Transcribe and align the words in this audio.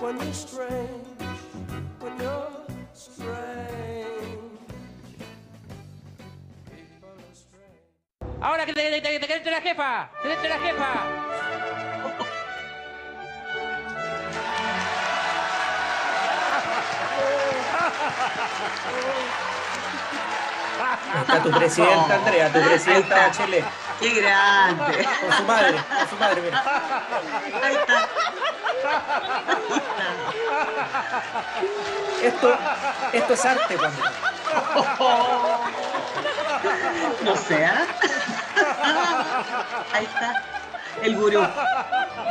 when 0.00 0.16
you're 0.20 0.32
strange, 0.32 1.22
when 2.00 2.20
you're 2.20 2.50
strange. 2.94 3.26
People 6.70 7.08
are 7.08 7.34
strange. 7.34 8.40
Ahora 8.40 8.64
que 8.64 8.72
te, 8.72 9.00
te, 9.00 9.18
te, 9.18 9.40
te 9.40 9.50
la 9.50 9.60
jefa, 9.60 10.10
que 10.22 10.36
te 10.36 10.48
la 10.48 10.58
jefa. 10.58 10.92
Está 21.20 21.42
tu 21.42 21.50
presidenta, 21.50 22.14
Andrea, 22.14 22.52
tu 22.52 22.60
presidenta. 22.60 23.14
Bachelet. 23.16 23.87
¡Qué 24.00 24.10
grande! 24.20 25.08
Con 25.20 25.32
su 25.36 25.42
madre, 25.44 25.76
con 25.98 26.08
su 26.08 26.16
madre, 26.16 26.40
mira. 26.42 26.62
Ahí 27.62 27.74
está. 27.74 28.08
Esto, 32.22 32.58
esto 33.12 33.32
es 33.34 33.44
arte, 33.44 33.76
cuando. 33.76 34.02
No 37.22 37.36
sé, 37.36 37.66
¿ah? 37.66 37.86
Ahí 39.92 40.04
está. 40.04 40.42
El 41.02 41.16
gurú. 41.16 41.40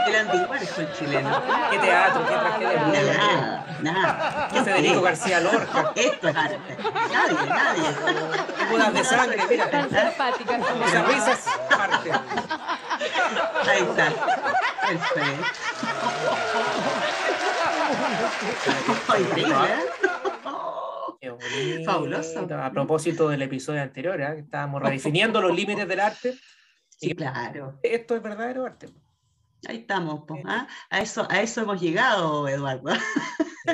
El 0.08 0.16
antiguario 0.16 0.68
el 0.78 0.94
chileno. 0.94 1.42
Qué 1.72 1.80
teatro, 1.80 2.26
qué 2.28 2.34
tragedia. 2.34 2.88
Nada, 2.88 3.66
nada. 3.82 4.48
Qué 4.52 4.64
Federico 4.64 5.02
García 5.02 5.40
Lorca. 5.42 5.92
Esto 5.96 6.30
es 6.30 6.36
arte. 6.36 6.78
Nadie, 7.12 7.50
nadie. 7.50 7.90
Bodas 8.72 8.94
de 8.94 9.04
sangre, 9.04 9.44
mira. 9.50 9.70
Tan 9.70 9.90
simpática. 9.90 10.60
Esas 10.86 11.08
risas, 11.08 11.46
arte. 11.78 12.12
Ahí 13.70 13.82
está. 13.82 14.14
Perfecto. 14.88 15.44
Increíble, 19.20 19.56
¿eh? 19.70 19.86
Fabuloso. 21.86 22.48
A 22.54 22.72
propósito 22.72 23.30
del 23.30 23.42
episodio 23.42 23.82
anterior, 23.82 24.20
¿eh? 24.22 24.40
estábamos 24.40 24.82
redefiniendo 24.82 25.42
los 25.42 25.54
límites 25.56 25.88
del 25.88 26.00
arte. 26.00 26.36
Sí, 26.98 27.14
claro. 27.16 27.80
Esto 27.84 28.16
es 28.16 28.24
verdadero 28.24 28.66
arte. 28.66 28.88
Ahí 29.68 29.78
estamos, 29.78 30.24
pues, 30.28 30.44
¿ah? 30.46 30.68
a, 30.90 31.02
eso, 31.02 31.28
a 31.30 31.42
eso 31.42 31.62
hemos 31.62 31.80
llegado, 31.80 32.48
Eduardo. 32.48 32.92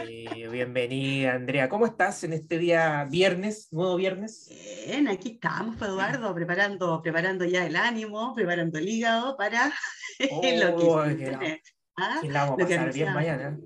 Sí, 0.06 0.26
bienvenida, 0.52 1.34
Andrea. 1.34 1.70
¿Cómo 1.70 1.86
estás 1.86 2.24
en 2.24 2.34
este 2.34 2.58
día 2.58 3.06
viernes, 3.10 3.68
nuevo 3.72 3.96
viernes? 3.96 4.50
Bien, 4.86 5.08
aquí 5.08 5.32
estamos, 5.42 5.82
Eduardo, 5.82 6.34
preparando, 6.34 7.02
preparando 7.02 7.46
ya 7.46 7.66
el 7.66 7.76
ánimo, 7.76 8.34
preparando 8.34 8.78
el 8.80 8.90
hígado 8.90 9.38
para 9.38 9.68
lo 10.20 10.28
que 10.28 10.86
Oh, 10.86 11.04
que 11.04 11.32
la- 11.32 11.58
¿ah? 11.98 12.20
que 12.22 12.30
la 12.30 12.46
vamos 12.46 12.62
a 12.62 12.66
pasar 12.68 12.94
bien 12.94 13.14
mañana. 13.14 13.58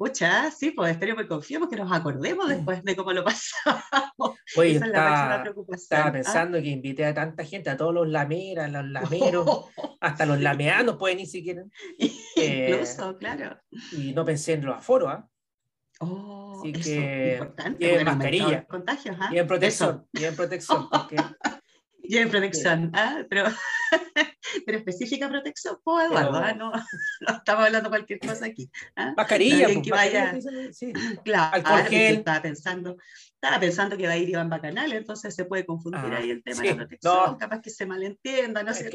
Pucha, 0.00 0.50
sí, 0.50 0.70
pues 0.70 0.92
espero 0.92 1.14
que 1.14 1.28
confiemos 1.28 1.68
que 1.68 1.76
nos 1.76 1.92
acordemos 1.92 2.48
después 2.48 2.82
de 2.82 2.96
cómo 2.96 3.12
lo 3.12 3.22
pasamos. 3.24 4.38
Oye, 4.56 4.76
Esa 4.76 4.86
es 4.86 4.92
la 4.92 4.98
máxima 4.98 5.24
estaba, 5.24 5.42
preocupación. 5.42 5.82
estaba 5.82 6.06
¿ah? 6.06 6.12
pensando 6.12 6.58
que 6.62 6.68
invité 6.68 7.04
a 7.04 7.12
tanta 7.12 7.44
gente, 7.44 7.68
a 7.68 7.76
todos 7.76 7.92
los 7.92 8.08
lameras, 8.08 8.72
los 8.72 8.86
lameros, 8.86 9.66
hasta 10.00 10.24
los 10.24 10.40
lameanos 10.40 10.96
pueden 10.96 11.18
ni 11.18 11.26
siquiera. 11.26 11.64
Incluso, 12.34 13.18
claro. 13.18 13.58
Y 13.92 14.14
no 14.14 14.24
pensé 14.24 14.54
en 14.54 14.64
los 14.64 14.78
aforos, 14.78 15.10
¿ah? 15.10 15.28
Oh, 16.00 16.60
Así 16.60 16.70
eso 16.70 16.82
que 16.82 17.32
importante. 17.34 17.84
lleven 17.84 18.04
nos 18.06 18.16
mascarilla. 18.16 18.64
Contagios, 18.64 19.16
¿ah? 19.20 19.28
Y 19.30 19.34
en 19.34 19.40
Eso. 19.40 19.48
protección, 19.48 20.08
y 20.14 20.24
en 20.24 20.34
protección. 20.34 20.88
Lleven 22.02 22.30
protección, 22.30 22.90
¿ah? 22.94 23.22
pero, 23.28 23.44
pero 24.66 24.78
específica 24.78 25.28
protección, 25.28 25.76
pues 25.82 26.06
Eduardo, 26.06 26.32
Pero- 26.32 26.44
¿ah? 26.44 26.54
no, 26.54 26.72
no 27.28 27.36
estamos 27.36 27.64
hablando 27.66 27.88
cualquier 27.88 28.18
cosa 28.18 28.46
aquí. 28.46 28.70
¿ah? 28.96 29.12
mascarilla, 29.16 29.66
Alguien 29.66 29.82
pues, 29.82 29.84
que 29.84 29.90
vaya- 29.90 30.32
mascarilla, 30.32 30.72
sí. 30.72 30.92
Claro, 31.24 31.62
ahora 31.66 31.88
estaba 31.88 32.42
pensando, 32.42 32.96
estaba 33.34 33.60
pensando 33.60 33.96
que 33.96 34.06
va 34.06 34.12
a 34.12 34.16
ir 34.16 34.28
Iván 34.28 34.48
Bacanal, 34.48 34.92
entonces 34.92 35.34
se 35.34 35.44
puede 35.44 35.64
confundir 35.66 36.00
Ah, 36.12 36.16
ahí 36.18 36.30
el 36.30 36.42
tema 36.42 36.56
sí, 36.56 36.62
de 36.62 36.70
la 36.70 36.76
protección, 36.76 37.32
no. 37.32 37.38
capaz 37.38 37.60
que 37.60 37.70
se 37.70 37.86
malentienda, 37.86 38.62
no 38.62 38.72
sé. 38.74 38.90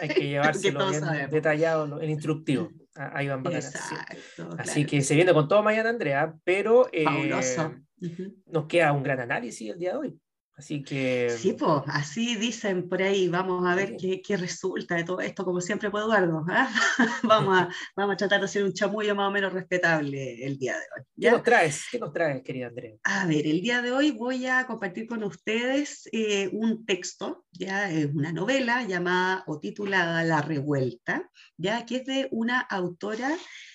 hay 0.00 0.08
que 0.08 0.28
llevárselo 0.28 0.88
bien 0.90 1.00
sabemos. 1.00 1.30
detallado, 1.30 2.00
el 2.00 2.10
instructivo. 2.10 2.70
a- 2.96 3.16
Ahí 3.18 3.28
van 3.28 3.42
bacanas, 3.42 3.70
sí. 3.72 3.94
Exacto. 3.94 4.56
Así 4.58 4.72
claro. 4.84 4.90
que 4.90 5.02
se 5.02 5.14
viene 5.14 5.32
con 5.32 5.46
todo 5.48 5.62
mañana, 5.62 5.90
Andrea, 5.90 6.34
pero 6.44 6.88
eh, 6.92 7.04
Fabuloso. 7.04 7.74
Ujú. 8.00 8.32
nos 8.46 8.66
queda 8.66 8.92
un 8.92 9.02
gran 9.02 9.18
análisis 9.20 9.70
el 9.72 9.78
día 9.78 9.90
de 9.92 9.96
hoy. 9.98 10.20
Así 10.58 10.82
que 10.82 11.30
Sí, 11.30 11.52
pues 11.52 11.84
así 11.86 12.34
dicen 12.34 12.88
por 12.88 13.00
ahí, 13.00 13.28
vamos 13.28 13.64
a 13.64 13.76
ver 13.76 13.96
qué, 13.96 14.20
qué 14.20 14.36
resulta 14.36 14.96
de 14.96 15.04
todo 15.04 15.20
esto, 15.20 15.44
como 15.44 15.60
siempre, 15.60 15.88
Eduardo. 15.88 16.44
¿ah? 16.48 16.68
vamos, 17.22 17.56
a, 17.56 17.68
vamos 17.96 18.14
a 18.14 18.16
tratar 18.16 18.40
de 18.40 18.46
hacer 18.46 18.64
un 18.64 18.72
chamullo 18.72 19.14
más 19.14 19.28
o 19.28 19.30
menos 19.30 19.52
respetable 19.52 20.44
el 20.44 20.58
día 20.58 20.72
de 20.72 20.80
hoy. 20.80 21.04
¿qué 21.20 21.30
nos 21.30 21.42
traes? 21.44 21.84
¿Qué 21.92 22.00
nos 22.00 22.12
traes, 22.12 22.42
querida 22.42 22.66
Andrea? 22.66 22.96
A 23.04 23.24
ver, 23.26 23.46
el 23.46 23.60
día 23.60 23.82
de 23.82 23.92
hoy 23.92 24.10
voy 24.10 24.46
a 24.46 24.66
compartir 24.66 25.06
con 25.06 25.22
ustedes 25.22 26.08
eh, 26.10 26.50
un 26.52 26.84
texto, 26.84 27.44
ya 27.52 27.88
es 27.88 28.12
una 28.12 28.32
novela 28.32 28.82
llamada 28.82 29.44
o 29.46 29.60
titulada 29.60 30.24
La 30.24 30.42
Revuelta, 30.42 31.30
ya 31.56 31.86
que 31.86 31.98
es 31.98 32.06
de 32.06 32.26
una 32.32 32.58
autora 32.58 33.30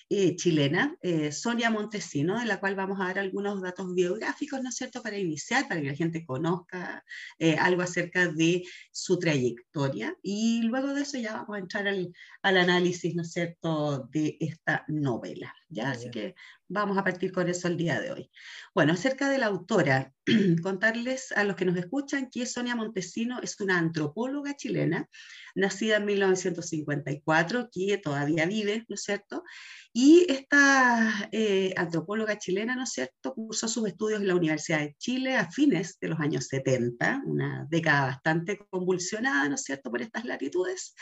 eh, 0.09 0.35
chilena, 0.35 0.95
eh, 1.01 1.31
Sonia 1.31 1.69
Montesino, 1.69 2.39
de 2.39 2.45
la 2.45 2.59
cual 2.59 2.75
vamos 2.75 2.99
a 2.99 3.05
dar 3.05 3.19
algunos 3.19 3.61
datos 3.61 3.93
biográficos, 3.93 4.61
¿no 4.61 4.69
es 4.69 4.75
cierto?, 4.75 5.01
para 5.01 5.17
iniciar, 5.17 5.67
para 5.67 5.81
que 5.81 5.87
la 5.87 5.95
gente 5.95 6.25
conozca 6.25 7.03
eh, 7.39 7.55
algo 7.55 7.81
acerca 7.81 8.27
de 8.27 8.63
su 8.91 9.17
trayectoria. 9.19 10.15
Y 10.21 10.63
luego 10.63 10.93
de 10.93 11.01
eso 11.01 11.17
ya 11.17 11.33
vamos 11.33 11.55
a 11.55 11.59
entrar 11.59 11.87
al, 11.87 12.13
al 12.41 12.57
análisis, 12.57 13.15
¿no 13.15 13.23
es 13.23 13.31
cierto?, 13.31 14.07
de 14.11 14.37
esta 14.39 14.85
novela. 14.87 15.53
¿ya? 15.69 15.91
Así 15.91 16.09
que 16.11 16.35
vamos 16.67 16.97
a 16.97 17.03
partir 17.03 17.31
con 17.31 17.49
eso 17.49 17.67
el 17.67 17.77
día 17.77 17.99
de 17.99 18.11
hoy. 18.11 18.31
Bueno, 18.73 18.93
acerca 18.93 19.29
de 19.29 19.37
la 19.37 19.47
autora, 19.47 20.13
contarles 20.63 21.31
a 21.31 21.43
los 21.43 21.55
que 21.55 21.65
nos 21.65 21.75
escuchan 21.75 22.29
que 22.29 22.45
Sonia 22.45 22.75
Montesino 22.75 23.39
es 23.41 23.59
una 23.59 23.77
antropóloga 23.77 24.55
chilena, 24.55 25.09
nacida 25.55 25.97
en 25.97 26.05
1954, 26.05 27.69
que 27.71 27.97
todavía 27.97 28.45
vive, 28.45 28.85
¿no 28.87 28.95
es 28.95 29.03
cierto? 29.03 29.43
Y 29.91 30.25
esta 30.29 31.29
eh, 31.31 31.73
antropóloga 31.77 32.37
chilena, 32.37 32.75
¿no 32.75 32.83
es 32.83 32.91
cierto?, 32.91 33.33
cursó 33.33 33.67
sus 33.67 33.87
estudios 33.87 34.21
en 34.21 34.27
la 34.27 34.35
Universidad 34.35 34.79
de 34.79 34.95
Chile 34.97 35.35
a 35.35 35.51
fines 35.51 35.97
de 35.99 36.07
los 36.07 36.19
años 36.19 36.47
70, 36.47 37.21
una 37.25 37.67
década 37.69 38.05
bastante 38.05 38.57
convulsionada, 38.69 39.47
¿no 39.49 39.55
es 39.55 39.63
cierto?, 39.63 39.91
por 39.91 40.01
estas 40.01 40.25
latitudes 40.25 40.95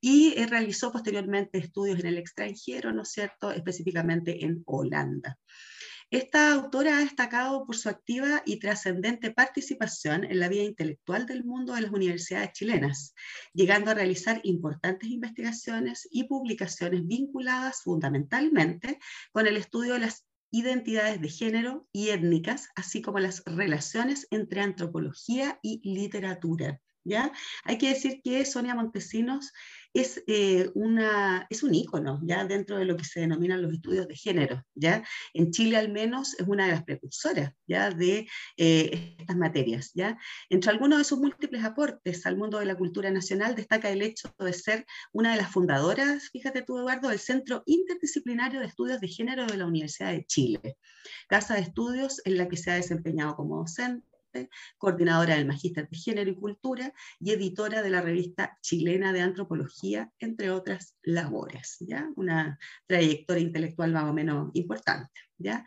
y 0.00 0.34
eh, 0.36 0.46
realizó 0.46 0.92
posteriormente 0.92 1.56
estudios 1.56 2.00
en 2.00 2.06
el 2.06 2.18
extranjero, 2.18 2.92
¿no 2.92 3.02
es 3.02 3.10
cierto?, 3.10 3.50
específicamente 3.50 4.44
en 4.44 4.62
Holanda. 4.66 5.38
Esta 6.14 6.52
autora 6.52 6.98
ha 6.98 7.00
destacado 7.00 7.66
por 7.66 7.74
su 7.74 7.88
activa 7.88 8.40
y 8.46 8.60
trascendente 8.60 9.32
participación 9.32 10.22
en 10.22 10.38
la 10.38 10.48
vida 10.48 10.62
intelectual 10.62 11.26
del 11.26 11.42
mundo 11.42 11.74
de 11.74 11.80
las 11.80 11.90
universidades 11.90 12.52
chilenas, 12.52 13.16
llegando 13.52 13.90
a 13.90 13.94
realizar 13.94 14.40
importantes 14.44 15.10
investigaciones 15.10 16.06
y 16.12 16.28
publicaciones 16.28 17.04
vinculadas 17.04 17.82
fundamentalmente 17.82 19.00
con 19.32 19.48
el 19.48 19.56
estudio 19.56 19.94
de 19.94 19.98
las 20.06 20.24
identidades 20.52 21.20
de 21.20 21.30
género 21.30 21.88
y 21.92 22.10
étnicas, 22.10 22.68
así 22.76 23.02
como 23.02 23.18
las 23.18 23.42
relaciones 23.44 24.28
entre 24.30 24.60
antropología 24.60 25.58
y 25.62 25.80
literatura. 25.82 26.80
Hay 27.64 27.78
que 27.78 27.90
decir 27.90 28.20
que 28.22 28.44
Sonia 28.44 28.74
Montesinos 28.74 29.52
es, 29.92 30.22
eh, 30.26 30.70
una, 30.74 31.46
es 31.50 31.62
un 31.62 31.72
ícono 31.74 32.20
ya 32.24 32.44
dentro 32.44 32.76
de 32.76 32.84
lo 32.84 32.96
que 32.96 33.04
se 33.04 33.20
denominan 33.20 33.62
los 33.62 33.72
estudios 33.72 34.08
de 34.08 34.16
género. 34.16 34.64
¿ya? 34.74 35.04
En 35.34 35.52
Chile 35.52 35.76
al 35.76 35.92
menos 35.92 36.34
es 36.38 36.46
una 36.48 36.66
de 36.66 36.72
las 36.72 36.84
precursoras 36.84 37.52
¿ya? 37.66 37.90
de 37.90 38.26
eh, 38.56 39.16
estas 39.18 39.36
materias. 39.36 39.92
¿ya? 39.94 40.18
Entre 40.48 40.70
algunos 40.70 40.98
de 40.98 41.04
sus 41.04 41.18
múltiples 41.20 41.64
aportes 41.64 42.26
al 42.26 42.36
mundo 42.36 42.58
de 42.58 42.66
la 42.66 42.76
cultura 42.76 43.10
nacional 43.10 43.54
destaca 43.54 43.90
el 43.90 44.02
hecho 44.02 44.34
de 44.38 44.52
ser 44.52 44.84
una 45.12 45.32
de 45.32 45.42
las 45.42 45.52
fundadoras, 45.52 46.30
fíjate 46.30 46.62
tú 46.62 46.78
Eduardo, 46.78 47.08
del 47.10 47.20
Centro 47.20 47.62
Interdisciplinario 47.66 48.60
de 48.60 48.66
Estudios 48.66 49.00
de 49.00 49.08
Género 49.08 49.46
de 49.46 49.56
la 49.56 49.66
Universidad 49.66 50.12
de 50.12 50.24
Chile, 50.24 50.76
casa 51.28 51.54
de 51.54 51.60
estudios 51.60 52.20
en 52.24 52.36
la 52.36 52.48
que 52.48 52.56
se 52.56 52.70
ha 52.70 52.74
desempeñado 52.74 53.36
como 53.36 53.58
docente 53.58 54.13
coordinadora 54.78 55.36
del 55.36 55.46
Magíster 55.46 55.88
de 55.88 55.96
Género 55.96 56.30
y 56.30 56.36
Cultura 56.36 56.92
y 57.20 57.32
editora 57.32 57.82
de 57.82 57.90
la 57.90 58.00
revista 58.00 58.58
chilena 58.60 59.12
de 59.12 59.20
Antropología, 59.20 60.10
entre 60.18 60.50
otras 60.50 60.96
labores. 61.02 61.76
¿ya? 61.80 62.08
Una 62.16 62.58
trayectoria 62.86 63.42
intelectual 63.42 63.92
más 63.92 64.04
o 64.04 64.12
menos 64.12 64.50
importante. 64.54 65.10
¿ya? 65.38 65.64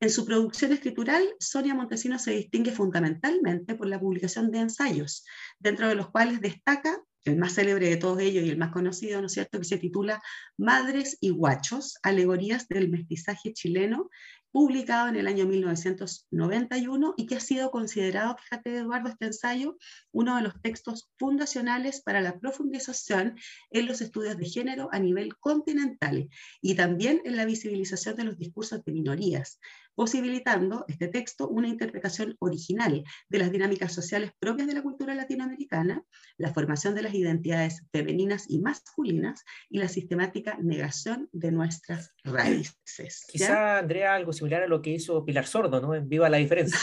En 0.00 0.10
su 0.10 0.24
producción 0.24 0.72
escritural, 0.72 1.24
Sonia 1.38 1.74
Montesino 1.74 2.18
se 2.18 2.32
distingue 2.32 2.72
fundamentalmente 2.72 3.74
por 3.74 3.86
la 3.86 4.00
publicación 4.00 4.50
de 4.50 4.60
ensayos, 4.60 5.24
dentro 5.58 5.88
de 5.88 5.94
los 5.94 6.10
cuales 6.10 6.40
destaca 6.40 7.02
el 7.24 7.36
más 7.36 7.54
célebre 7.54 7.88
de 7.88 7.96
todos 7.96 8.20
ellos 8.20 8.44
y 8.44 8.50
el 8.50 8.58
más 8.58 8.72
conocido, 8.72 9.20
¿no 9.20 9.26
es 9.26 9.32
cierto?, 9.32 9.58
que 9.58 9.64
se 9.64 9.78
titula 9.78 10.22
Madres 10.56 11.18
y 11.20 11.30
Guachos, 11.30 11.98
alegorías 12.02 12.66
del 12.68 12.88
mestizaje 12.88 13.52
chileno 13.52 14.08
publicado 14.52 15.08
en 15.08 15.16
el 15.16 15.26
año 15.26 15.46
1991 15.46 17.14
y 17.16 17.26
que 17.26 17.36
ha 17.36 17.40
sido 17.40 17.70
considerado, 17.70 18.36
fíjate 18.36 18.76
Eduardo, 18.76 19.08
este 19.08 19.26
ensayo, 19.26 19.76
uno 20.12 20.36
de 20.36 20.42
los 20.42 20.60
textos 20.60 21.10
fundacionales 21.18 22.02
para 22.02 22.20
la 22.20 22.38
profundización 22.38 23.36
en 23.70 23.86
los 23.86 24.00
estudios 24.00 24.36
de 24.36 24.46
género 24.46 24.88
a 24.92 24.98
nivel 24.98 25.36
continental 25.36 26.28
y 26.60 26.74
también 26.74 27.22
en 27.24 27.36
la 27.36 27.44
visibilización 27.44 28.16
de 28.16 28.24
los 28.24 28.38
discursos 28.38 28.84
de 28.84 28.92
minorías, 28.92 29.58
posibilitando 29.94 30.84
este 30.88 31.08
texto 31.08 31.48
una 31.48 31.68
interpretación 31.68 32.36
original 32.38 33.04
de 33.28 33.38
las 33.38 33.52
dinámicas 33.52 33.92
sociales 33.92 34.32
propias 34.38 34.66
de 34.66 34.74
la 34.74 34.82
cultura 34.82 35.14
latinoamericana, 35.14 36.02
la 36.38 36.52
formación 36.54 36.94
de 36.94 37.02
las 37.02 37.14
identidades 37.14 37.82
femeninas 37.92 38.46
y 38.48 38.60
masculinas 38.60 39.44
y 39.68 39.78
la 39.78 39.88
sistemática 39.88 40.56
negación 40.60 41.28
de 41.32 41.52
nuestras 41.52 42.14
raíces. 42.24 43.26
Quizá, 43.28 43.78
Andrea, 43.78 44.14
algo 44.14 44.32
similar 44.40 44.62
a 44.62 44.66
lo 44.66 44.80
que 44.80 44.90
hizo 44.90 45.24
Pilar 45.24 45.46
Sordo, 45.46 45.80
¿no? 45.80 45.94
En 45.94 46.08
Viva 46.08 46.30
la 46.30 46.38
Diferencia. 46.38 46.78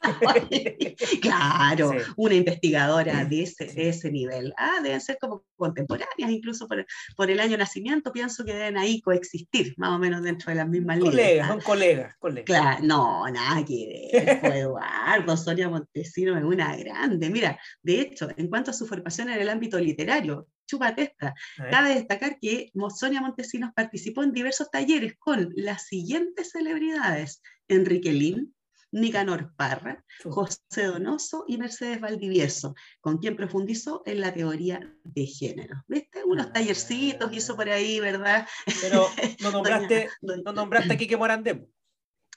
claro, 1.20 1.92
una 2.16 2.34
investigadora 2.34 3.24
de 3.24 3.42
ese, 3.42 3.66
de 3.66 3.88
ese 3.88 4.10
nivel. 4.10 4.52
Ah, 4.56 4.78
deben 4.82 5.00
ser 5.00 5.18
como 5.20 5.44
contemporáneas, 5.56 6.30
incluso 6.30 6.68
por, 6.68 6.86
por, 7.16 7.28
el 7.28 7.40
año 7.40 7.52
de 7.52 7.58
nacimiento, 7.58 8.12
pienso 8.12 8.44
que 8.44 8.52
deben 8.52 8.76
ahí 8.76 9.00
coexistir, 9.00 9.74
más 9.78 9.90
o 9.90 9.98
menos 9.98 10.22
dentro 10.22 10.50
de 10.50 10.56
las 10.56 10.68
mismas 10.68 10.98
líneas. 10.98 11.14
Colegas, 11.14 11.48
son 11.48 11.60
colegas, 11.60 12.14
colegas. 12.18 12.46
Claro, 12.46 12.84
no, 12.84 13.28
nada 13.28 13.64
que 13.64 14.10
ver. 14.12 14.38
Eduardo, 14.56 15.36
Sonia 15.36 15.68
Montesino 15.68 16.36
es 16.36 16.44
una 16.44 16.76
grande. 16.76 17.28
Mira, 17.28 17.58
de 17.82 18.00
hecho, 18.00 18.28
en 18.36 18.48
cuanto 18.48 18.70
a 18.70 18.74
su 18.74 18.86
formación 18.86 19.30
en 19.30 19.40
el 19.40 19.48
ámbito 19.48 19.78
literario, 19.78 20.46
chúpate 20.66 21.02
esta. 21.02 21.34
Cabe 21.70 21.94
destacar 21.94 22.38
que 22.40 22.72
Sonia 22.94 23.20
Montesinos 23.20 23.72
participó 23.74 24.22
en 24.22 24.32
diversos 24.32 24.70
talleres 24.70 25.14
con 25.18 25.52
las 25.56 25.86
siguientes 25.86 26.50
celebridades: 26.50 27.42
Enrique 27.68 28.12
Lin, 28.12 28.54
Nicanor 28.92 29.52
Parra, 29.56 30.04
José 30.24 30.84
Donoso 30.84 31.44
y 31.46 31.58
Mercedes 31.58 32.00
Valdivieso, 32.00 32.74
con 33.00 33.18
quien 33.18 33.36
profundizó 33.36 34.02
en 34.06 34.20
la 34.20 34.32
teoría 34.32 34.80
de 35.04 35.26
género. 35.26 35.84
¿Viste? 35.86 36.24
Unos 36.24 36.46
ah. 36.46 36.52
tallercitos 36.52 37.32
hizo 37.32 37.56
por 37.56 37.68
ahí, 37.68 38.00
¿verdad? 38.00 38.46
Pero 38.80 39.06
no 39.40 39.50
nombraste, 39.50 40.08
no 40.22 40.52
nombraste 40.52 40.92
a 40.92 40.96
Quique 40.96 41.16
Morandé. 41.16 41.66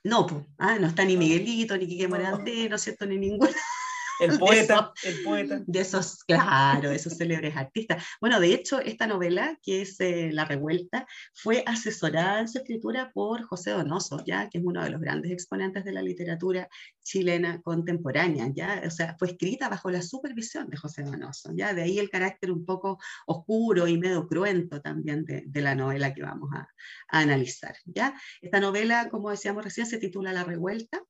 No, 0.03 0.25
pues, 0.25 0.45
ah, 0.57 0.77
no 0.79 0.87
está 0.87 1.03
ni 1.03 1.17
Miguelito, 1.17 1.75
ni 1.77 1.87
Quique 1.87 2.07
Morandé, 2.07 2.69
¿no 2.69 2.75
es 2.75 2.81
cierto? 2.81 3.05
Ni 3.05 3.17
ninguno. 3.17 3.51
El 4.19 4.37
poeta, 4.39 4.91
el 5.03 5.23
poeta. 5.23 5.61
De 5.65 5.79
esos, 5.79 6.23
claro, 6.23 6.91
esos 6.91 7.17
célebres 7.17 7.55
artistas. 7.55 8.03
Bueno, 8.19 8.39
de 8.39 8.53
hecho, 8.53 8.79
esta 8.79 9.07
novela, 9.07 9.57
que 9.61 9.81
es 9.81 9.99
eh, 9.99 10.29
La 10.31 10.45
Revuelta, 10.45 11.05
fue 11.33 11.63
asesorada 11.65 12.41
en 12.41 12.47
su 12.47 12.59
escritura 12.59 13.11
por 13.13 13.43
José 13.43 13.71
Donoso, 13.71 14.23
ya 14.25 14.49
que 14.49 14.59
es 14.59 14.63
uno 14.63 14.83
de 14.83 14.89
los 14.89 15.01
grandes 15.01 15.31
exponentes 15.31 15.83
de 15.85 15.93
la 15.93 16.01
literatura 16.01 16.67
chilena 17.01 17.61
contemporánea, 17.61 18.49
ya, 18.53 18.81
o 18.85 18.91
sea, 18.91 19.15
fue 19.17 19.29
escrita 19.29 19.69
bajo 19.69 19.89
la 19.89 20.01
supervisión 20.01 20.69
de 20.69 20.77
José 20.77 21.03
Donoso, 21.03 21.51
ya, 21.55 21.73
de 21.73 21.81
ahí 21.81 21.97
el 21.97 22.09
carácter 22.09 22.51
un 22.51 22.65
poco 22.65 22.99
oscuro 23.25 23.87
y 23.87 23.97
medio 23.97 24.27
cruento 24.27 24.81
también 24.81 25.25
de, 25.25 25.43
de 25.45 25.61
la 25.61 25.75
novela 25.75 26.13
que 26.13 26.21
vamos 26.21 26.49
a, 26.53 26.67
a 27.09 27.19
analizar, 27.19 27.75
ya. 27.85 28.13
Esta 28.41 28.59
novela, 28.59 29.09
como 29.09 29.29
decíamos 29.31 29.63
recién, 29.63 29.87
se 29.87 29.97
titula 29.97 30.33
La 30.33 30.43
Revuelta 30.43 31.01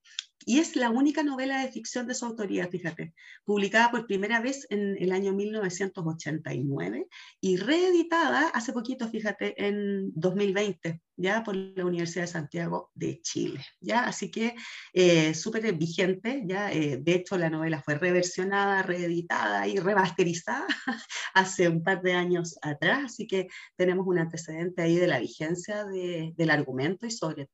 y 0.45 0.59
es 0.59 0.75
la 0.75 0.89
única 0.89 1.23
novela 1.23 1.61
de 1.61 1.71
ficción 1.71 2.07
de 2.07 2.15
su 2.15 2.25
autoría, 2.25 2.67
fíjate, 2.67 3.13
publicada 3.43 3.91
por 3.91 4.07
primera 4.07 4.39
vez 4.39 4.65
en 4.69 4.95
el 4.99 5.11
año 5.11 5.33
1989 5.33 7.07
y 7.41 7.57
reeditada 7.57 8.49
hace 8.49 8.71
poquito, 8.71 9.09
fíjate, 9.09 9.53
en 9.65 10.11
2020, 10.15 11.01
ya 11.17 11.43
por 11.43 11.55
la 11.55 11.85
Universidad 11.85 12.23
de 12.23 12.27
Santiago 12.27 12.89
de 12.93 13.19
Chile, 13.21 13.65
ya, 13.81 14.05
así 14.05 14.31
que 14.31 14.55
eh, 14.93 15.33
súper 15.33 15.73
vigente, 15.75 16.43
ya, 16.45 16.71
eh, 16.71 16.97
de 17.01 17.13
hecho 17.13 17.37
la 17.37 17.49
novela 17.49 17.81
fue 17.81 17.95
reversionada, 17.95 18.81
reeditada 18.81 19.67
y 19.67 19.77
remasterizada 19.77 20.67
hace 21.33 21.67
un 21.67 21.83
par 21.83 22.01
de 22.01 22.13
años 22.13 22.57
atrás, 22.61 23.03
así 23.05 23.27
que 23.27 23.47
tenemos 23.75 24.07
un 24.07 24.19
antecedente 24.19 24.81
ahí 24.81 24.95
de 24.95 25.07
la 25.07 25.19
vigencia 25.19 25.83
de, 25.85 26.33
del 26.37 26.49
argumento 26.49 27.05
y 27.05 27.11
sobre 27.11 27.49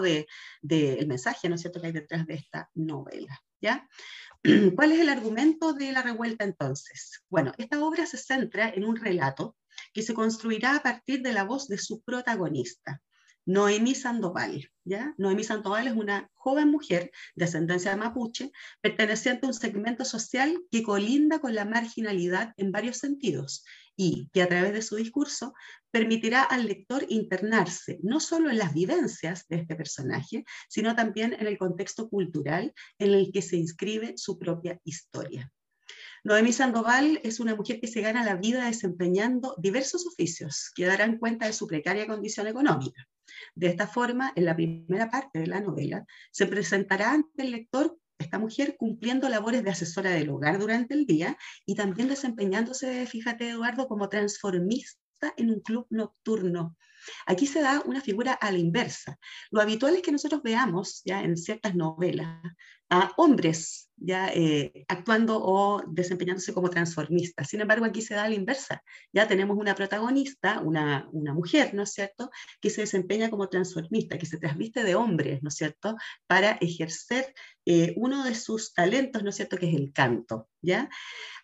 del 0.00 0.26
de, 0.62 1.04
mensaje, 1.06 1.48
¿no 1.48 1.54
es 1.54 1.62
cierto?, 1.62 1.80
que 1.80 1.88
hay 1.88 1.92
detrás 1.92 2.26
de 2.26 2.34
esta 2.34 2.70
novela, 2.74 3.40
¿ya? 3.60 3.88
¿Cuál 4.76 4.92
es 4.92 5.00
el 5.00 5.08
argumento 5.08 5.72
de 5.72 5.92
la 5.92 6.02
revuelta 6.02 6.44
entonces? 6.44 7.22
Bueno, 7.28 7.52
esta 7.58 7.82
obra 7.84 8.06
se 8.06 8.18
centra 8.18 8.68
en 8.68 8.84
un 8.84 8.96
relato 8.96 9.56
que 9.92 10.02
se 10.02 10.14
construirá 10.14 10.76
a 10.76 10.82
partir 10.82 11.22
de 11.22 11.32
la 11.32 11.44
voz 11.44 11.68
de 11.68 11.78
su 11.78 12.02
protagonista, 12.02 13.00
Noemí 13.46 13.94
Sandoval. 13.94 14.70
¿ya? 14.84 15.14
Noemí 15.16 15.42
Sandoval 15.42 15.86
es 15.88 15.94
una 15.94 16.30
joven 16.34 16.68
mujer 16.68 17.10
de 17.34 17.44
ascendencia 17.46 17.96
mapuche, 17.96 18.52
perteneciente 18.80 19.46
a 19.46 19.48
un 19.48 19.54
segmento 19.54 20.04
social 20.04 20.58
que 20.70 20.82
colinda 20.82 21.38
con 21.38 21.54
la 21.54 21.64
marginalidad 21.64 22.52
en 22.56 22.72
varios 22.72 22.98
sentidos 22.98 23.64
y 23.98 24.30
que 24.32 24.42
a 24.42 24.48
través 24.48 24.72
de 24.72 24.80
su 24.80 24.94
discurso 24.94 25.52
permitirá 25.90 26.44
al 26.44 26.66
lector 26.66 27.04
internarse 27.08 27.98
no 28.02 28.20
solo 28.20 28.48
en 28.48 28.58
las 28.58 28.72
vivencias 28.72 29.46
de 29.48 29.56
este 29.56 29.74
personaje, 29.74 30.44
sino 30.68 30.94
también 30.94 31.32
en 31.32 31.48
el 31.48 31.58
contexto 31.58 32.08
cultural 32.08 32.72
en 32.98 33.12
el 33.12 33.32
que 33.32 33.42
se 33.42 33.56
inscribe 33.56 34.14
su 34.16 34.38
propia 34.38 34.80
historia. 34.84 35.52
Noemí 36.22 36.52
Sandoval 36.52 37.20
es 37.24 37.40
una 37.40 37.56
mujer 37.56 37.80
que 37.80 37.88
se 37.88 38.00
gana 38.00 38.24
la 38.24 38.36
vida 38.36 38.66
desempeñando 38.66 39.56
diversos 39.58 40.06
oficios 40.06 40.70
que 40.76 40.86
darán 40.86 41.18
cuenta 41.18 41.46
de 41.46 41.52
su 41.52 41.66
precaria 41.66 42.06
condición 42.06 42.46
económica. 42.46 43.08
De 43.54 43.66
esta 43.66 43.86
forma, 43.86 44.32
en 44.36 44.44
la 44.44 44.54
primera 44.54 45.10
parte 45.10 45.40
de 45.40 45.46
la 45.48 45.60
novela, 45.60 46.06
se 46.30 46.46
presentará 46.46 47.12
ante 47.12 47.42
el 47.42 47.50
lector 47.50 47.97
esta 48.18 48.38
mujer 48.38 48.76
cumpliendo 48.76 49.28
labores 49.28 49.62
de 49.62 49.70
asesora 49.70 50.10
del 50.10 50.30
hogar 50.30 50.58
durante 50.58 50.94
el 50.94 51.06
día 51.06 51.38
y 51.64 51.74
también 51.74 52.08
desempeñándose, 52.08 53.06
fíjate 53.06 53.48
Eduardo, 53.48 53.88
como 53.88 54.08
transformista 54.08 54.98
en 55.36 55.50
un 55.50 55.60
club 55.60 55.86
nocturno. 55.90 56.76
Aquí 57.26 57.46
se 57.46 57.60
da 57.60 57.80
una 57.86 58.00
figura 58.00 58.32
a 58.32 58.50
la 58.50 58.58
inversa. 58.58 59.18
Lo 59.50 59.60
habitual 59.60 59.94
es 59.94 60.02
que 60.02 60.12
nosotros 60.12 60.42
veamos 60.42 61.02
ya 61.04 61.22
en 61.22 61.36
ciertas 61.36 61.74
novelas 61.74 62.42
a 62.90 63.12
hombres 63.16 63.88
ya 64.00 64.28
eh, 64.32 64.84
actuando 64.88 65.38
o 65.42 65.82
desempeñándose 65.88 66.52
como 66.52 66.70
transformistas. 66.70 67.48
Sin 67.48 67.60
embargo, 67.60 67.84
aquí 67.84 68.02
se 68.02 68.14
da 68.14 68.28
la 68.28 68.34
inversa. 68.34 68.82
Ya 69.12 69.26
tenemos 69.26 69.56
una 69.58 69.74
protagonista, 69.74 70.60
una, 70.60 71.08
una 71.12 71.34
mujer, 71.34 71.74
¿no 71.74 71.82
es 71.82 71.92
cierto?, 71.92 72.30
que 72.60 72.70
se 72.70 72.82
desempeña 72.82 73.30
como 73.30 73.48
transformista, 73.48 74.18
que 74.18 74.26
se 74.26 74.38
transviste 74.38 74.84
de 74.84 74.94
hombres, 74.94 75.42
¿no 75.42 75.48
es 75.48 75.56
cierto?, 75.56 75.96
para 76.26 76.52
ejercer 76.60 77.34
eh, 77.66 77.94
uno 77.96 78.24
de 78.24 78.34
sus 78.34 78.72
talentos, 78.72 79.22
¿no 79.22 79.30
es 79.30 79.36
cierto?, 79.36 79.56
que 79.56 79.68
es 79.68 79.74
el 79.74 79.92
canto. 79.92 80.48
¿Ya? 80.60 80.88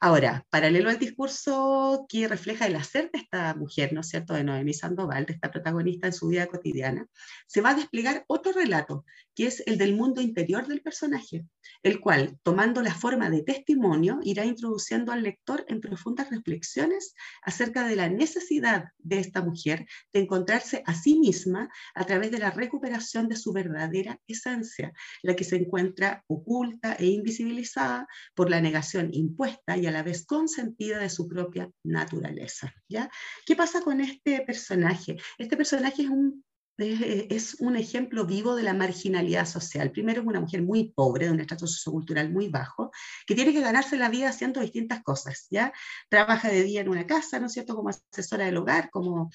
Ahora, 0.01 0.45
paralelo 0.51 0.91
al 0.91 0.99
discurso 0.99 2.05
que 2.09 2.27
refleja 2.27 2.67
el 2.67 2.75
hacer 2.75 3.11
de 3.13 3.21
esta 3.21 3.55
mujer, 3.55 3.93
¿no 3.93 4.01
es 4.01 4.09
cierto?, 4.09 4.35
de 4.35 4.45
Noemí 4.45 4.75
Sandoval, 4.75 5.27
de 5.27 5.35
esta 5.35 5.51
protagonista 5.51 6.09
en 6.09 6.13
su 6.13 6.29
vida 6.29 6.47
cotidiana, 6.47 7.07
se 7.47 7.61
va 7.61 7.71
a 7.71 7.75
desplegar 7.75 8.25
otro 8.27 8.53
relato, 8.53 9.05
que 9.35 9.47
es 9.47 9.63
el 9.67 9.79
del 9.79 9.95
mundo 9.95 10.21
interior 10.21 10.67
del 10.67 10.83
personaje, 10.83 11.34
el 11.83 12.01
cual, 12.01 12.39
tomando 12.43 12.83
la 12.83 12.95
forma 12.95 13.31
de 13.31 13.43
testimonio, 13.43 14.19
irá 14.23 14.45
introduciendo 14.45 15.13
al 15.13 15.23
lector 15.23 15.65
en 15.69 15.81
profundas 15.81 16.31
reflexiones 16.31 17.15
acerca 17.43 17.87
de 17.87 17.97
la 17.97 18.09
necesidad 18.09 18.87
de 18.99 19.19
esta 19.19 19.43
mujer 19.43 19.87
de 20.13 20.21
encontrarse 20.21 20.83
a 20.87 20.95
sí 20.95 21.19
misma 21.19 21.69
a 21.95 22.05
través 22.05 22.31
de 22.31 22.39
la 22.39 22.51
recuperación 22.51 23.29
de 23.29 23.37
su 23.37 23.53
verdadera 23.53 24.19
esencia, 24.27 24.93
la 25.23 25.37
que 25.37 25.45
se 25.45 25.57
encuentra 25.57 26.25
oculta 26.27 26.95
e 26.95 27.07
invisibilizada 27.07 28.07
por 28.35 28.51
la 28.51 28.61
negación 28.61 29.11
impuesta 29.13 29.77
y 29.77 29.87
a 29.87 29.91
la 29.91 30.03
vez 30.03 30.25
consentida 30.27 30.99
de 30.99 31.11
su 31.11 31.29
propia 31.29 31.71
naturaleza. 31.85 32.75
¿ya? 32.89 33.11
¿Qué 33.47 33.57
pasa 33.57 33.81
con 33.83 34.01
este 34.01 34.43
personaje? 34.43 35.17
Este 35.39 35.57
personaje 35.57 36.03
es 36.03 36.09
un 36.09 36.45
es 36.77 37.55
un 37.61 37.77
ejemplo 37.77 38.27
vivo 38.27 38.57
de 38.57 38.65
la 38.65 38.75
marginalidad 38.75 39.47
social. 39.47 39.91
Primero 39.91 40.23
es 40.23 40.27
una 40.27 40.41
mujer 40.41 40.63
muy 40.63 40.91
pobre, 40.91 41.27
de 41.27 41.33
un 41.33 41.41
estrato 41.41 41.67
sociocultural 41.67 42.31
muy 42.31 42.49
bajo, 42.49 42.91
que 43.27 43.35
tiene 43.35 43.53
que 43.53 43.61
ganarse 43.61 43.97
la 43.97 44.09
vida 44.09 44.29
haciendo 44.29 44.61
distintas 44.61 45.03
cosas, 45.03 45.47
¿ya? 45.51 45.73
Trabaja 46.09 46.49
de 46.49 46.63
día 46.65 46.81
en 46.81 46.89
una 46.89 47.07
casa, 47.07 47.39
¿no 47.39 47.47
es 47.47 47.53
cierto?, 47.53 47.77
como 47.77 47.91
asesora 47.91 48.47
del 48.47 48.57
hogar, 48.57 48.91
como 48.91 49.31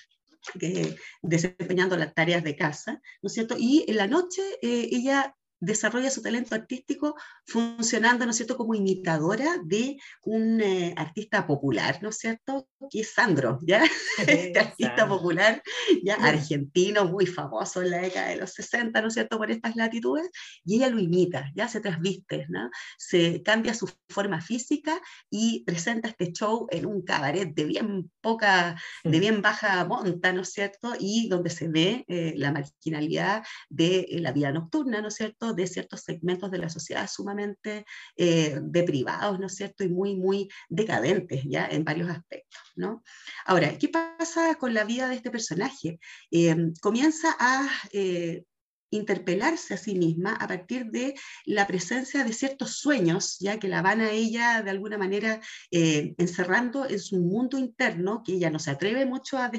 eh, 0.61 0.95
desempeñando 1.21 1.97
las 1.97 2.13
tareas 2.13 2.43
de 2.43 2.55
casa, 2.55 3.01
¿no 3.21 3.27
es 3.27 3.33
cierto? 3.33 3.55
Y 3.57 3.85
en 3.87 3.97
la 3.97 4.07
noche 4.07 4.41
eh, 4.61 4.89
ella 4.91 5.35
desarrolla 5.59 6.09
su 6.09 6.21
talento 6.21 6.55
artístico 6.55 7.15
funcionando, 7.45 8.25
¿no 8.25 8.31
es 8.31 8.37
cierto?, 8.37 8.57
como 8.57 8.75
imitadora 8.75 9.57
de 9.63 9.97
un 10.23 10.61
eh, 10.61 10.93
artista 10.97 11.45
popular, 11.45 11.99
¿no 12.01 12.09
es 12.09 12.17
cierto?, 12.17 12.67
que 12.89 13.01
es 13.01 13.13
Sandro, 13.13 13.59
¿ya? 13.63 13.83
Este 14.53 14.59
artista 14.59 15.07
popular, 15.07 15.61
ya 16.03 16.15
argentino, 16.15 17.05
muy 17.05 17.25
famoso 17.25 17.81
en 17.81 17.91
la 17.91 17.99
década 17.99 18.29
de 18.29 18.37
los 18.37 18.51
60, 18.53 19.01
¿no 19.01 19.07
es 19.07 19.13
cierto?, 19.13 19.37
por 19.37 19.51
estas 19.51 19.75
latitudes, 19.75 20.29
y 20.63 20.75
ella 20.75 20.89
lo 20.89 20.99
imita, 20.99 21.51
ya 21.55 21.67
se 21.67 21.81
trasviste, 21.81 22.45
¿no? 22.49 22.69
Se 22.97 23.41
cambia 23.43 23.73
su 23.73 23.89
forma 24.09 24.41
física 24.41 24.99
y 25.29 25.63
presenta 25.65 26.09
este 26.09 26.31
show 26.31 26.67
en 26.69 26.85
un 26.85 27.01
cabaret 27.01 27.53
de 27.53 27.65
bien 27.65 28.11
poca, 28.21 28.79
de 29.03 29.19
bien 29.19 29.41
baja 29.41 29.83
monta, 29.85 30.31
¿no 30.31 30.41
es 30.41 30.51
cierto?, 30.51 30.93
y 30.99 31.27
donde 31.27 31.49
se 31.49 31.67
ve 31.67 32.05
eh, 32.07 32.33
la 32.37 32.51
marginalidad 32.51 33.43
de 33.69 33.99
eh, 34.09 34.19
la 34.19 34.31
vida 34.31 34.51
nocturna, 34.51 35.01
¿no 35.01 35.09
es 35.09 35.15
cierto?, 35.15 35.48
de 35.55 35.67
ciertos 35.67 36.01
segmentos 36.01 36.51
de 36.51 36.57
la 36.57 36.69
sociedad 36.69 37.09
sumamente 37.09 37.85
eh, 38.15 38.59
deprivados, 38.61 39.39
¿no 39.39 39.47
es 39.47 39.55
cierto? 39.55 39.83
Y 39.83 39.89
muy, 39.89 40.15
muy 40.15 40.49
decadentes, 40.69 41.43
¿ya? 41.45 41.67
En 41.67 41.83
varios 41.83 42.09
aspectos, 42.09 42.61
¿no? 42.75 43.03
Ahora, 43.45 43.77
¿qué 43.77 43.89
pasa 43.89 44.55
con 44.55 44.73
la 44.73 44.83
vida 44.83 45.09
de 45.09 45.15
este 45.15 45.31
personaje? 45.31 45.99
Eh, 46.31 46.55
comienza 46.81 47.35
a... 47.39 47.67
Eh, 47.91 48.43
interpelarse 48.91 49.75
a 49.75 49.77
sí 49.77 49.93
misma 49.93 50.33
a 50.33 50.47
partir 50.47 50.87
de 50.87 51.13
la 51.45 51.67
presencia 51.67 52.23
de 52.23 52.33
ciertos 52.33 52.77
sueños, 52.77 53.37
ya 53.39 53.59
que 53.59 53.67
la 53.67 53.83
van 53.83 54.01
a 54.01 54.09
ella 54.09 54.63
de 54.63 54.71
alguna 54.71 54.97
manera 54.97 55.39
encerrando 55.69 56.89
en 56.89 56.99
su 56.99 57.19
mundo 57.19 57.59
interno, 57.59 58.23
que 58.25 58.33
ella 58.33 58.49
no 58.49 58.57
se 58.57 58.71
atreve 58.71 59.05
mucho 59.05 59.37
a, 59.37 59.51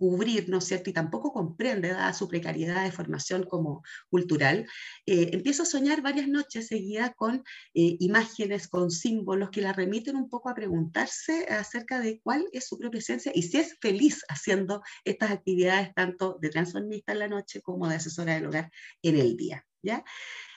cubrir, 0.00 0.48
¿no 0.48 0.58
es 0.58 0.64
cierto? 0.64 0.88
Y 0.88 0.94
tampoco 0.94 1.30
comprende, 1.30 1.88
dada 1.90 2.14
su 2.14 2.26
precariedad 2.26 2.84
de 2.84 2.90
formación 2.90 3.44
como 3.44 3.82
cultural, 4.08 4.66
eh, 5.04 5.28
empieza 5.32 5.64
a 5.64 5.66
soñar 5.66 6.00
varias 6.00 6.26
noches 6.26 6.68
seguidas 6.68 7.12
con 7.14 7.44
eh, 7.74 7.96
imágenes, 8.00 8.66
con 8.66 8.90
símbolos 8.90 9.50
que 9.50 9.60
la 9.60 9.74
remiten 9.74 10.16
un 10.16 10.30
poco 10.30 10.48
a 10.48 10.54
preguntarse 10.54 11.44
acerca 11.50 12.00
de 12.00 12.18
cuál 12.22 12.46
es 12.52 12.66
su 12.66 12.78
propia 12.78 13.00
esencia 13.00 13.30
y 13.34 13.42
si 13.42 13.58
es 13.58 13.76
feliz 13.78 14.24
haciendo 14.30 14.82
estas 15.04 15.32
actividades 15.32 15.92
tanto 15.94 16.38
de 16.40 16.48
transformista 16.48 17.12
en 17.12 17.18
la 17.18 17.28
noche 17.28 17.60
como 17.60 17.86
de 17.86 17.96
asesora 17.96 18.34
del 18.34 18.46
hogar 18.46 18.70
en 19.02 19.16
el 19.18 19.36
día, 19.36 19.66
¿ya? 19.82 20.02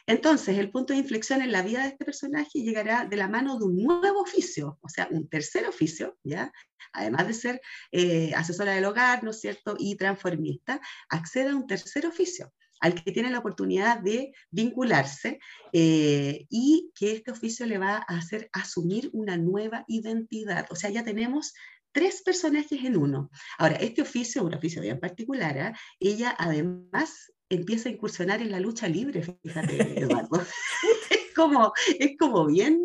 Entonces, 0.05 0.57
el 0.57 0.69
punto 0.69 0.93
de 0.93 0.99
inflexión 0.99 1.41
en 1.41 1.51
la 1.51 1.61
vida 1.61 1.83
de 1.83 1.89
este 1.89 2.05
personaje 2.05 2.61
llegará 2.61 3.05
de 3.05 3.15
la 3.15 3.29
mano 3.29 3.57
de 3.57 3.65
un 3.65 3.77
nuevo 3.77 4.21
oficio, 4.21 4.77
o 4.81 4.89
sea, 4.89 5.07
un 5.11 5.29
tercer 5.29 5.65
oficio, 5.67 6.17
¿ya? 6.23 6.51
Además 6.91 7.27
de 7.27 7.33
ser 7.33 7.61
eh, 7.91 8.33
asesora 8.35 8.73
del 8.73 8.85
hogar, 8.85 9.23
¿no 9.23 9.31
es 9.31 9.39
cierto? 9.39 9.75
Y 9.79 9.95
transformista, 9.95 10.81
accede 11.09 11.49
a 11.49 11.55
un 11.55 11.67
tercer 11.67 12.05
oficio 12.05 12.53
al 12.81 13.01
que 13.01 13.13
tiene 13.13 13.31
la 13.31 13.39
oportunidad 13.39 13.99
de 13.99 14.33
vincularse 14.51 15.39
eh, 15.71 16.45
y 16.49 16.91
que 16.93 17.13
este 17.13 17.31
oficio 17.31 17.65
le 17.65 17.77
va 17.77 17.95
a 17.95 18.17
hacer 18.17 18.49
asumir 18.51 19.09
una 19.13 19.37
nueva 19.37 19.85
identidad. 19.87 20.67
O 20.69 20.75
sea, 20.75 20.89
ya 20.89 21.05
tenemos 21.05 21.53
tres 21.93 22.23
personajes 22.23 22.83
en 22.83 22.97
uno. 22.97 23.29
Ahora, 23.57 23.75
este 23.75 24.01
oficio 24.01 24.43
un 24.43 24.53
oficio 24.53 24.81
bien 24.81 24.99
particular. 24.99 25.57
¿eh? 25.57 25.73
Ella 26.01 26.35
además 26.37 27.31
empieza 27.55 27.89
a 27.89 27.91
incursionar 27.91 28.41
en 28.41 28.51
la 28.51 28.59
lucha 28.59 28.87
libre, 28.87 29.23
fíjate, 29.43 29.99
Eduardo. 29.99 30.41
es, 31.09 31.33
como, 31.35 31.73
es 31.99 32.17
como 32.17 32.45
bien 32.45 32.81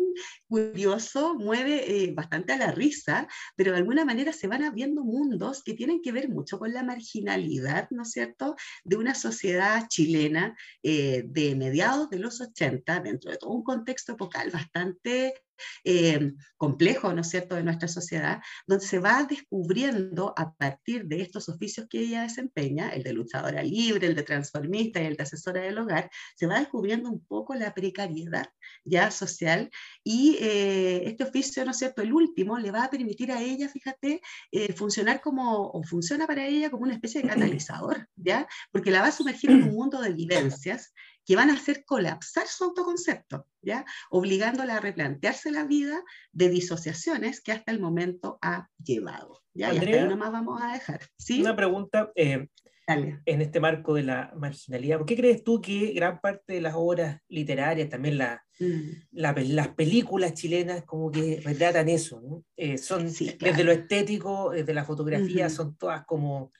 curioso, 0.49 1.35
mueve 1.35 2.03
eh, 2.03 2.11
bastante 2.13 2.53
a 2.53 2.57
la 2.57 2.71
risa, 2.71 3.27
pero 3.55 3.71
de 3.71 3.77
alguna 3.77 4.03
manera 4.03 4.33
se 4.33 4.47
van 4.47 4.63
abriendo 4.63 5.03
mundos 5.03 5.63
que 5.63 5.75
tienen 5.75 6.01
que 6.01 6.11
ver 6.11 6.27
mucho 6.27 6.57
con 6.59 6.73
la 6.73 6.83
marginalidad, 6.83 7.87
¿no 7.91 8.01
es 8.03 8.11
cierto?, 8.11 8.55
de 8.83 8.97
una 8.97 9.13
sociedad 9.15 9.87
chilena 9.87 10.57
eh, 10.83 11.23
de 11.25 11.55
mediados 11.55 12.09
de 12.09 12.19
los 12.19 12.41
80, 12.41 12.99
dentro 13.01 13.31
de 13.31 13.37
todo 13.37 13.51
un 13.51 13.63
contexto 13.63 14.13
epocal 14.13 14.49
bastante 14.51 15.35
eh, 15.83 16.33
complejo, 16.57 17.13
¿no 17.13 17.21
es 17.21 17.29
cierto?, 17.29 17.55
de 17.55 17.63
nuestra 17.63 17.87
sociedad, 17.87 18.41
donde 18.65 18.85
se 18.85 18.99
va 18.99 19.23
descubriendo 19.23 20.33
a 20.35 20.53
partir 20.53 21.05
de 21.05 21.21
estos 21.21 21.49
oficios 21.49 21.87
que 21.89 21.99
ella 21.99 22.23
desempeña, 22.23 22.89
el 22.89 23.03
de 23.03 23.13
luchadora 23.13 23.63
libre, 23.63 24.07
el 24.07 24.15
de 24.15 24.23
transformista 24.23 25.01
y 25.01 25.05
el 25.05 25.15
de 25.15 25.23
asesora 25.23 25.61
del 25.61 25.77
hogar, 25.77 26.09
se 26.35 26.47
va 26.47 26.59
descubriendo 26.59 27.09
un 27.09 27.23
poco 27.25 27.55
la 27.55 27.73
precariedad 27.73 28.47
ya 28.83 29.11
social 29.11 29.69
y 30.03 30.37
eh, 30.39 31.03
este 31.05 31.23
oficio, 31.25 31.65
¿no 31.65 31.71
es 31.71 31.77
cierto?, 31.77 32.01
el 32.01 32.13
último, 32.13 32.57
le 32.57 32.71
va 32.71 32.85
a 32.85 32.89
permitir 32.89 33.31
a 33.31 33.41
ella, 33.41 33.67
fíjate, 33.67 34.21
eh, 34.51 34.73
funcionar 34.73 35.19
como, 35.21 35.69
o 35.69 35.83
funciona 35.83 36.25
para 36.25 36.45
ella 36.47 36.69
como 36.69 36.83
una 36.83 36.93
especie 36.93 37.21
de 37.21 37.27
catalizador, 37.59 38.07
¿ya? 38.15 38.47
Porque 38.71 38.91
la 38.91 39.01
va 39.01 39.07
a 39.07 39.11
sumergir 39.11 39.51
en 39.51 39.63
un 39.63 39.71
mundo 39.71 40.01
de 40.01 40.13
vivencias 40.13 40.93
que 41.25 41.35
van 41.35 41.49
a 41.49 41.53
hacer 41.53 41.83
colapsar 41.85 42.47
su 42.47 42.63
autoconcepto, 42.63 43.45
¿ya? 43.61 43.85
Obligándola 44.09 44.77
a 44.77 44.79
replantearse 44.79 45.51
la 45.51 45.65
vida 45.65 46.01
de 46.31 46.49
disociaciones 46.49 47.41
que 47.41 47.51
hasta 47.51 47.71
el 47.71 47.79
momento 47.79 48.39
ha 48.41 48.69
llevado, 48.83 49.41
¿ya? 49.53 49.73
y 49.73 49.77
hasta 49.77 49.89
ahí 49.89 50.07
nomás 50.07 50.31
vamos 50.31 50.61
a 50.61 50.73
dejar, 50.73 51.01
¿sí? 51.17 51.41
Una 51.41 51.55
pregunta, 51.55 52.11
eh, 52.15 52.47
en 52.89 53.41
este 53.41 53.59
marco 53.59 53.93
de 53.93 54.03
la 54.03 54.33
marginalidad. 54.35 54.97
¿Por 54.97 55.05
qué 55.05 55.15
crees 55.15 55.43
tú 55.43 55.61
que 55.61 55.93
gran 55.93 56.19
parte 56.19 56.53
de 56.53 56.61
las 56.61 56.73
obras 56.75 57.21
literarias, 57.27 57.89
también 57.89 58.17
la, 58.17 58.43
mm. 58.59 58.89
las 59.11 59.67
películas 59.69 60.33
chilenas, 60.33 60.83
como 60.85 61.11
que 61.11 61.41
retratan 61.43 61.89
eso? 61.89 62.43
Eh, 62.55 62.77
son 62.77 63.05
desde 63.05 63.63
lo 63.63 63.71
estético, 63.71 64.51
desde 64.51 64.73
la 64.73 64.85
fotografía, 64.85 65.49
son 65.49 65.75
todas 65.75 66.05
como 66.05 66.51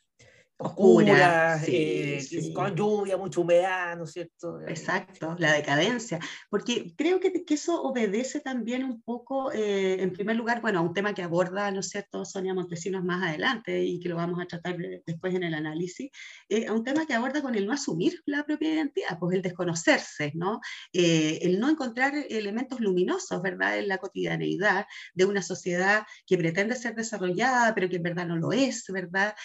oscuras, 0.62 1.64
eh, 1.68 2.22
con 2.54 2.76
lluvia, 2.76 3.16
mucha 3.16 3.40
humedad, 3.40 3.96
¿no 3.96 4.04
es 4.04 4.12
cierto? 4.12 4.60
Exacto, 4.68 5.36
la 5.40 5.54
decadencia. 5.54 6.20
Porque 6.50 6.94
creo 6.98 7.22
que, 7.22 7.46
que 7.46 7.54
eso 7.54 7.82
obedece 7.82 8.42
también 8.42 8.84
un 8.84 9.02
poco, 9.02 9.54
eh, 9.54 10.02
en 10.02 10.12
primer 10.12 10.36
lugar, 10.36 10.60
bueno, 10.60 10.80
a 10.80 10.82
un 10.82 10.94
tema 10.94 11.14
que 11.14 11.24
aborda, 11.24 11.72
¿no 11.72 11.80
es 11.80 11.88
cierto?, 11.88 12.26
Sonia 12.26 12.54
Montesinos 12.54 13.06
más 13.06 13.24
adelante 13.26 13.82
y 13.82 14.02
que 14.02 14.10
lo 14.10 14.18
vamos 14.18 14.42
a 14.42 14.48
tratar 14.48 14.76
después 15.06 15.34
en 15.34 15.44
el 15.44 15.54
análisis, 15.54 16.12
eh, 16.50 16.68
a 16.68 16.74
un 16.74 16.84
tema 16.84 17.06
que 17.06 17.14
aborda 17.14 17.42
con 17.42 17.56
el 17.56 17.66
no 17.66 17.72
asumir 17.72 18.22
la 18.26 18.44
propia 18.44 18.74
identidad, 18.74 19.18
pues 19.18 19.38
el 19.38 19.42
desconocerse, 19.42 20.34
¿no? 20.36 20.60
el 20.92 21.60
no 21.60 21.70
encontrar 21.70 22.14
elementos 22.30 22.82
luminosos, 22.82 23.42
¿verdad?, 23.42 23.78
en 23.78 23.88
la 23.88 23.98
cotidianeidad 23.98 24.88
de 25.14 25.26
una 25.26 25.42
sociedad 25.42 26.06
que 26.26 26.38
pretende 26.38 26.76
ser 26.76 26.96
desarrollada, 26.96 27.74
pero 27.74 27.88
que 27.88 27.96
en 27.96 28.04
verdad 28.04 28.28
no 28.28 28.36
lo 28.36 28.52
es, 28.52 28.84
¿verdad? 28.90 29.36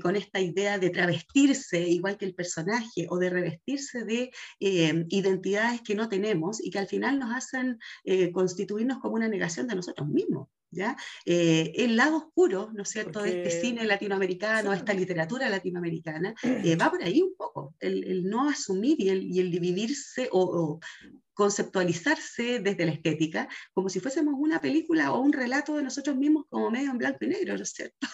con 0.00 0.16
esta 0.16 0.40
idea 0.46 0.78
de 0.78 0.90
travestirse 0.90 1.80
igual 1.80 2.16
que 2.16 2.24
el 2.24 2.34
personaje 2.34 3.06
o 3.10 3.18
de 3.18 3.30
revestirse 3.30 4.04
de 4.04 4.30
eh, 4.60 5.04
identidades 5.08 5.82
que 5.82 5.94
no 5.94 6.08
tenemos 6.08 6.64
y 6.64 6.70
que 6.70 6.78
al 6.78 6.86
final 6.86 7.18
nos 7.18 7.34
hacen 7.34 7.78
eh, 8.04 8.32
constituirnos 8.32 8.98
como 8.98 9.16
una 9.16 9.28
negación 9.28 9.66
de 9.66 9.76
nosotros 9.76 10.08
mismos. 10.08 10.48
¿Ya? 10.68 10.96
Eh, 11.24 11.72
el 11.76 11.96
lado 11.96 12.16
oscuro, 12.18 12.70
¿no 12.74 12.82
es 12.82 12.90
cierto?, 12.90 13.22
de 13.22 13.44
este 13.44 13.60
cine 13.62 13.84
latinoamericano, 13.86 14.72
esta 14.72 14.92
literatura 14.92 15.48
latinoamericana, 15.48 16.34
va 16.80 16.90
por 16.90 17.02
ahí 17.02 17.22
un 17.22 17.34
poco, 17.36 17.74
el, 17.78 18.24
no 18.24 18.50
asumir 18.50 19.00
y 19.00 19.08
el, 19.08 19.50
dividirse 19.50 20.28
o, 20.32 20.80
conceptualizarse 21.36 22.60
desde 22.60 22.86
la 22.86 22.92
estética, 22.92 23.46
como 23.74 23.90
si 23.90 24.00
fuésemos 24.00 24.34
una 24.38 24.58
película 24.58 25.12
o 25.12 25.20
un 25.20 25.34
relato 25.34 25.76
de 25.76 25.82
nosotros 25.82 26.16
mismos 26.16 26.46
como 26.48 26.70
medio 26.70 26.90
en 26.90 26.98
blanco 26.98 27.18
y 27.20 27.28
negro, 27.28 27.56
¿no 27.56 27.62
es 27.62 27.72
cierto? 27.72 28.06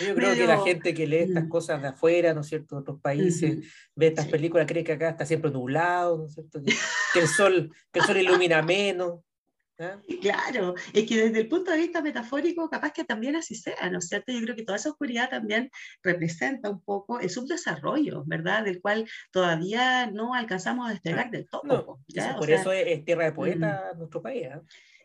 Yo 0.00 0.14
creo 0.14 0.34
que 0.34 0.46
la 0.46 0.60
gente 0.62 0.94
que 0.94 1.06
lee 1.06 1.18
estas 1.18 1.44
mm. 1.44 1.48
cosas 1.48 1.82
de 1.82 1.88
afuera, 1.88 2.32
¿no 2.32 2.40
es 2.40 2.48
cierto?, 2.48 2.76
de 2.76 2.80
otros 2.80 3.00
países, 3.02 3.66
ve 3.94 4.06
estas 4.06 4.26
películas, 4.28 4.66
cree 4.66 4.82
que 4.82 4.92
acá 4.92 5.10
está 5.10 5.26
siempre 5.26 5.50
nublado, 5.50 6.16
¿no 6.16 6.26
es 6.26 6.32
cierto?, 6.32 6.62
que, 7.12 7.20
el, 7.20 7.28
sol, 7.28 7.70
que 7.92 8.00
el 8.00 8.06
sol 8.06 8.16
ilumina 8.16 8.62
menos. 8.62 9.20
¿Ah? 9.80 9.98
Claro, 10.20 10.74
es 10.92 11.08
que 11.08 11.16
desde 11.16 11.40
el 11.40 11.48
punto 11.48 11.70
de 11.70 11.78
vista 11.78 12.02
metafórico, 12.02 12.68
capaz 12.68 12.92
que 12.92 13.04
también 13.04 13.36
así 13.36 13.54
sea, 13.54 13.88
¿no 13.90 13.98
es 13.98 14.08
cierto? 14.08 14.30
Yo 14.30 14.42
creo 14.42 14.54
que 14.54 14.64
toda 14.64 14.76
esa 14.76 14.90
oscuridad 14.90 15.30
también 15.30 15.70
representa 16.02 16.68
un 16.68 16.82
poco 16.82 17.18
el 17.18 17.30
subdesarrollo, 17.30 18.22
¿verdad? 18.26 18.64
Del 18.64 18.82
cual 18.82 19.08
todavía 19.30 20.10
no 20.10 20.34
alcanzamos 20.34 20.86
a 20.86 20.92
despegar 20.92 21.30
del 21.30 21.48
todo. 21.48 21.98
por 22.38 22.50
eso 22.50 22.72
es, 22.72 23.04
tierra 23.06 23.24
de 23.24 23.32
poeta 23.32 23.94
nuestro 23.96 24.20
país. 24.20 24.48
¿eh? 24.48 24.60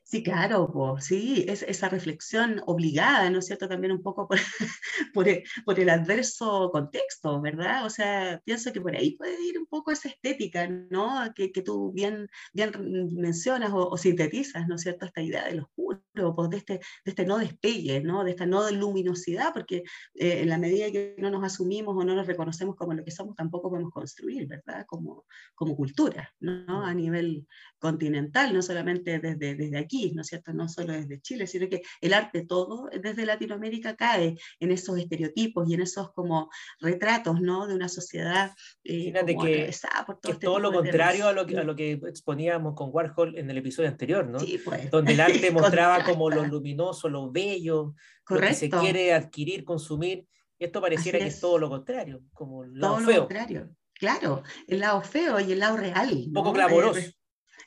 Sí, 0.08 0.22
claro, 0.22 0.70
pues, 0.72 1.06
sí, 1.06 1.46
es 1.48 1.64
esa 1.64 1.90
reflexión 1.90 2.62
obligada, 2.68 3.28
¿no 3.32 3.40
es 3.40 3.48
cierto? 3.48 3.68
También 3.68 3.92
un 3.92 4.04
poco 4.04 4.28
por, 4.28 4.38
el, 5.28 5.44
por, 5.66 5.80
el, 5.80 5.90
adverso 5.90 6.70
contexto, 6.72 7.42
¿verdad? 7.42 7.86
O 7.86 7.90
sea, 7.90 8.40
pienso 8.46 8.72
que 8.72 8.82
por 8.82 8.96
ahí 8.96 9.18
puede 9.18 9.42
ir 9.44 9.58
un 9.58 9.66
poco 9.66 9.92
esa 9.92 10.10
estética, 10.10 10.68
¿no? 10.68 11.34
Que, 11.34 11.52
que 11.52 11.64
tú 11.64 11.92
bien, 11.92 12.30
bien 12.54 12.72
mencionas 13.14 13.72
o, 13.74 13.98
sintetizas, 13.98 14.68
¿no 14.68 14.76
es 14.76 14.82
cierto? 14.82 15.08
Esta 15.08 15.22
idea 15.24 15.46
del 15.46 15.62
oscuro, 15.62 16.04
pues, 16.16 16.50
de, 16.50 16.58
este, 16.58 16.74
de 16.74 17.12
este 17.12 17.26
no 17.26 17.38
despegue, 17.38 18.02
¿no? 18.02 18.24
de 18.24 18.32
esta 18.32 18.46
no 18.46 18.70
luminosidad, 18.72 19.54
porque 19.54 19.84
eh, 20.14 20.42
en 20.42 20.50
la 20.50 20.58
medida 20.58 20.92
que 20.92 21.16
no 21.18 21.30
nos 21.30 21.44
asumimos 21.44 21.96
o 21.96 22.04
no 22.04 22.16
nos 22.16 22.28
reconocemos 22.28 22.76
como 22.76 22.94
lo 22.94 23.04
que 23.04 23.12
somos, 23.12 23.36
tampoco 23.36 23.70
podemos 23.70 23.92
construir, 23.92 24.48
¿verdad? 24.48 24.86
Como, 24.88 25.26
como 25.54 25.76
cultura, 25.76 26.34
¿no? 26.40 26.84
A 26.86 26.94
nivel 26.94 27.48
continental, 27.80 28.54
no 28.54 28.62
solamente 28.62 29.20
desde, 29.20 29.56
desde 29.56 29.78
aquí, 29.78 30.12
¿no 30.14 30.22
es 30.22 30.28
cierto? 30.28 30.54
No 30.54 30.68
solo 30.68 30.94
desde 30.94 31.22
Chile, 31.22 31.48
sino 31.48 31.70
que 31.70 31.82
el 32.02 32.14
arte 32.14 32.46
todo 32.46 32.90
desde 33.02 33.26
Latinoamérica 33.26 33.96
cae 33.96 34.36
en 34.60 34.72
esos 34.72 34.98
estereotipos 34.98 35.70
y 35.70 35.74
en 35.74 35.82
esos 35.82 36.12
como 36.14 36.50
retratos, 36.80 37.42
¿no? 37.42 37.68
De 37.68 37.76
una 37.76 37.90
sociedad 37.90 38.52
eh, 38.84 39.14
que, 39.14 39.72
por 40.06 40.20
todo, 40.20 40.34
este 40.34 40.46
todo 40.46 40.60
lo 40.60 40.72
contrario 40.72 41.28
a 41.28 41.34
lo, 41.34 41.46
que, 41.46 41.58
a 41.58 41.64
lo 41.64 41.76
que 41.76 41.94
exponíamos 42.08 42.74
con 42.76 42.90
Warhol 42.92 43.38
en 43.38 43.50
el 43.50 43.58
episodio 43.58 43.90
anterior, 43.90 44.28
¿no? 44.28 44.40
Sí, 44.40 44.60
pues. 44.64 44.90
Donde 44.90 45.14
el 45.14 45.20
arte 45.22 45.52
mostraba 45.52 46.04
como 46.06 46.30
lo 46.30 46.46
luminoso, 46.46 47.10
lo 47.10 47.32
bello, 47.32 47.96
lo 48.30 48.40
que 48.40 48.54
se 48.54 48.70
quiere 48.70 49.14
adquirir, 49.14 49.64
consumir. 49.64 50.28
Y 50.58 50.66
esto 50.66 50.80
pareciera 50.82 51.20
que 51.20 51.28
es 51.28 51.40
todo 51.40 51.58
lo 51.58 51.70
contrario, 51.70 52.22
como 52.34 52.64
el 52.64 52.80
lado 52.80 52.96
todo 52.96 53.06
feo. 53.06 53.16
Lo 53.16 53.22
contrario. 53.22 53.70
Claro, 53.94 54.44
el 54.68 54.80
lado 54.80 55.02
feo 55.02 55.40
y 55.40 55.52
el 55.52 55.60
lado 55.60 55.78
real. 55.78 56.24
Un 56.28 56.34
poco 56.34 56.54
clamoroso. 56.54 57.00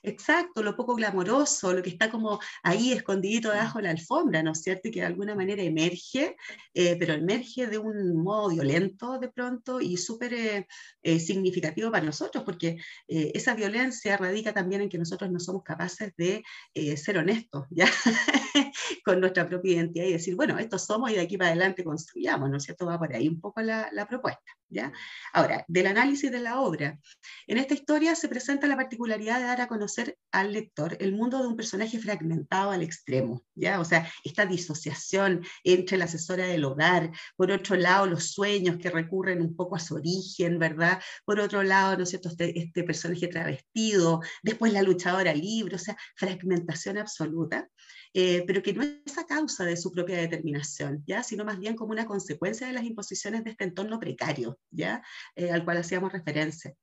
Exacto, 0.03 0.63
lo 0.63 0.77
poco 0.77 0.95
glamoroso, 0.95 1.73
lo 1.73 1.83
que 1.83 1.91
está 1.91 2.11
como 2.11 2.39
ahí 2.63 2.93
escondidito 2.93 3.51
debajo 3.51 3.79
de 3.79 3.85
la 3.85 3.91
alfombra, 3.91 4.43
¿no 4.43 4.53
es 4.53 4.63
cierto? 4.63 4.89
Y 4.89 4.91
que 4.91 5.01
de 5.01 5.07
alguna 5.07 5.35
manera 5.35 5.63
emerge, 5.63 6.37
eh, 6.75 6.97
pero 6.99 7.15
emerge 7.15 7.67
de 7.67 7.79
un 7.79 8.17
modo 8.23 8.51
violento 8.51 9.19
de 9.19 9.29
pronto 9.29 9.81
y 9.81 9.97
súper 9.97 10.35
eh, 10.35 10.67
eh, 11.03 11.19
significativo 11.21 11.91
para 11.91 12.05
nosotros, 12.05 12.45
porque 12.45 12.77
esa 13.09 13.55
violencia 13.55 14.17
radica 14.17 14.53
también 14.53 14.83
en 14.83 14.89
que 14.89 14.99
nosotros 14.99 15.31
no 15.31 15.41
somos 15.41 15.63
capaces 15.63 16.13
de 16.17 16.43
ser 16.97 17.19
honestos, 17.19 17.67
¿ya? 17.71 17.87
Con 19.05 19.21
nuestra 19.21 19.49
propia 19.49 19.75
identidad 19.75 20.05
y 20.07 20.13
decir, 20.13 20.35
bueno, 20.37 20.59
estos 20.59 20.85
somos 20.85 21.11
y 21.11 21.15
de 21.15 21.21
aquí 21.23 21.37
para 21.37 21.51
adelante 21.51 21.85
construyamos, 21.85 22.51
¿no 22.51 22.57
es 22.59 22.65
cierto? 22.65 22.87
Va 22.87 22.99
por 22.99 23.13
ahí 23.15 23.29
un 23.29 23.41
poco 23.41 23.61
la, 23.63 23.89
la 23.93 24.07
propuesta. 24.07 24.58
¿Ya? 24.71 24.93
Ahora, 25.33 25.65
del 25.67 25.87
análisis 25.87 26.31
de 26.31 26.41
la 26.41 26.61
obra. 26.61 26.99
En 27.47 27.57
esta 27.57 27.73
historia 27.73 28.15
se 28.15 28.29
presenta 28.29 28.67
la 28.67 28.77
particularidad 28.77 29.39
de 29.39 29.47
dar 29.47 29.61
a 29.63 29.67
conocer 29.67 30.19
al 30.31 30.53
lector 30.53 30.97
el 31.01 31.13
mundo 31.13 31.41
de 31.41 31.49
un 31.49 31.57
personaje 31.57 31.99
fragmentado 31.99 32.71
al 32.71 32.83
extremo, 32.83 33.43
¿ya? 33.55 33.81
O 33.81 33.85
sea, 33.85 34.11
esta 34.25 34.45
disociación 34.45 35.43
entre 35.65 35.97
la 35.97 36.05
asesora 36.05 36.47
del 36.47 36.65
hogar, 36.65 37.11
por 37.37 37.51
otro 37.51 37.77
lado, 37.77 38.07
los 38.07 38.33
sueños 38.33 38.77
que 38.77 38.91
recurren 38.91 39.41
un 39.41 39.57
poco 39.57 39.77
a 39.77 39.81
su 39.81 39.95
origen, 39.95 40.59
¿verdad? 40.59 41.01
Por 41.25 41.41
otro 41.41 41.63
lado, 41.63 41.97
¿no 41.97 42.03
es 42.03 42.11
cierto?, 42.11 42.29
este, 42.29 42.59
este 42.59 42.85
personaje 42.85 43.29
travestido, 43.29 44.21
después 44.43 44.73
la 44.75 44.83
luchadora 44.83 45.33
libre, 45.35 45.77
o 45.77 45.79
sea, 45.79 45.97
fragmentación 46.15 46.99
absoluta. 46.99 47.69
Eh, 48.15 48.45
pero 48.47 48.63
que 48.63 48.73
no 48.73 48.83
es 48.83 49.19
a 49.19 49.27
causa 49.27 49.65
de 49.65 49.77
su 49.77 49.93
propia 49.93 50.17
determinación, 50.17 51.05
¿ya? 51.07 51.23
sino 51.23 51.45
más 51.45 51.59
bien 51.59 51.77
como 51.77 51.93
una 51.93 52.07
consecuencia 52.07 52.67
de 52.67 52.73
las 52.73 52.85
imposiciones 52.85 53.45
de 53.45 53.51
este 53.51 53.65
entorno 53.65 54.01
precario, 54.01 54.58
¿ya? 54.71 55.03
Eh, 55.37 55.51
al 55.51 55.65
cual 55.65 55.79
hacíamos 55.79 56.13
referencia. 56.13 56.75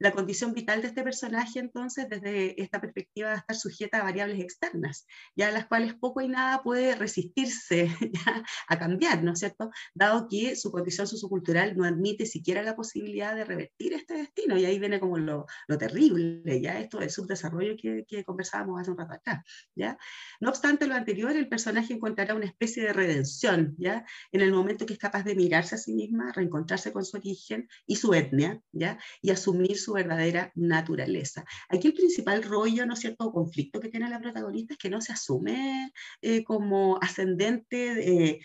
La 0.00 0.12
condición 0.12 0.54
vital 0.54 0.80
de 0.80 0.88
este 0.88 1.02
personaje, 1.02 1.58
entonces, 1.58 2.08
desde 2.08 2.60
esta 2.60 2.80
perspectiva, 2.80 3.28
va 3.28 3.34
a 3.34 3.38
estar 3.38 3.54
sujeta 3.54 3.98
a 3.98 4.02
variables 4.02 4.40
externas, 4.40 5.06
ya 5.36 5.50
las 5.50 5.66
cuales 5.66 5.92
poco 5.94 6.22
y 6.22 6.28
nada 6.28 6.62
puede 6.62 6.94
resistirse 6.94 7.90
a 8.68 8.78
cambiar, 8.78 9.22
¿no 9.22 9.34
es 9.34 9.40
cierto? 9.40 9.70
Dado 9.94 10.26
que 10.26 10.56
su 10.56 10.72
condición 10.72 11.06
sociocultural 11.06 11.76
no 11.76 11.84
admite 11.84 12.24
siquiera 12.24 12.62
la 12.62 12.74
posibilidad 12.74 13.34
de 13.34 13.44
revertir 13.44 13.92
este 13.92 14.14
destino, 14.14 14.56
y 14.56 14.64
ahí 14.64 14.78
viene 14.78 15.00
como 15.00 15.18
lo, 15.18 15.44
lo 15.68 15.76
terrible, 15.76 16.60
ya 16.62 16.80
esto 16.80 16.98
del 16.98 17.10
subdesarrollo 17.10 17.76
que, 17.76 18.06
que 18.08 18.24
conversábamos 18.24 18.80
hace 18.80 18.90
un 18.90 18.96
rato 18.96 19.12
atrás, 19.12 19.44
¿ya? 19.74 19.98
No 20.40 20.48
obstante 20.48 20.86
lo 20.86 20.94
anterior, 20.94 21.32
el 21.32 21.48
personaje 21.50 21.92
encontrará 21.92 22.34
una 22.34 22.46
especie 22.46 22.82
de 22.84 22.94
redención, 22.94 23.74
¿ya? 23.76 24.06
En 24.32 24.40
el 24.40 24.50
momento 24.50 24.86
que 24.86 24.94
es 24.94 24.98
capaz 24.98 25.24
de 25.24 25.34
mirarse 25.34 25.74
a 25.74 25.78
sí 25.78 25.92
misma, 25.92 26.32
reencontrarse 26.32 26.90
con 26.90 27.04
su 27.04 27.18
origen 27.18 27.68
y 27.86 27.96
su 27.96 28.14
etnia, 28.14 28.62
¿ya? 28.72 28.98
Y 29.20 29.30
asumir 29.30 29.78
su 29.78 29.89
verdadera 29.92 30.52
naturaleza. 30.54 31.44
Aquí 31.68 31.88
el 31.88 31.94
principal 31.94 32.42
rollo, 32.42 32.86
¿no 32.86 32.94
es 32.94 33.00
cierto?, 33.00 33.32
conflicto 33.32 33.80
que 33.80 33.88
tiene 33.88 34.08
la 34.08 34.20
protagonista 34.20 34.74
es 34.74 34.78
que 34.78 34.90
no 34.90 35.00
se 35.00 35.12
asume 35.12 35.92
eh, 36.22 36.44
como 36.44 36.98
ascendente 37.00 37.94
de, 37.94 38.40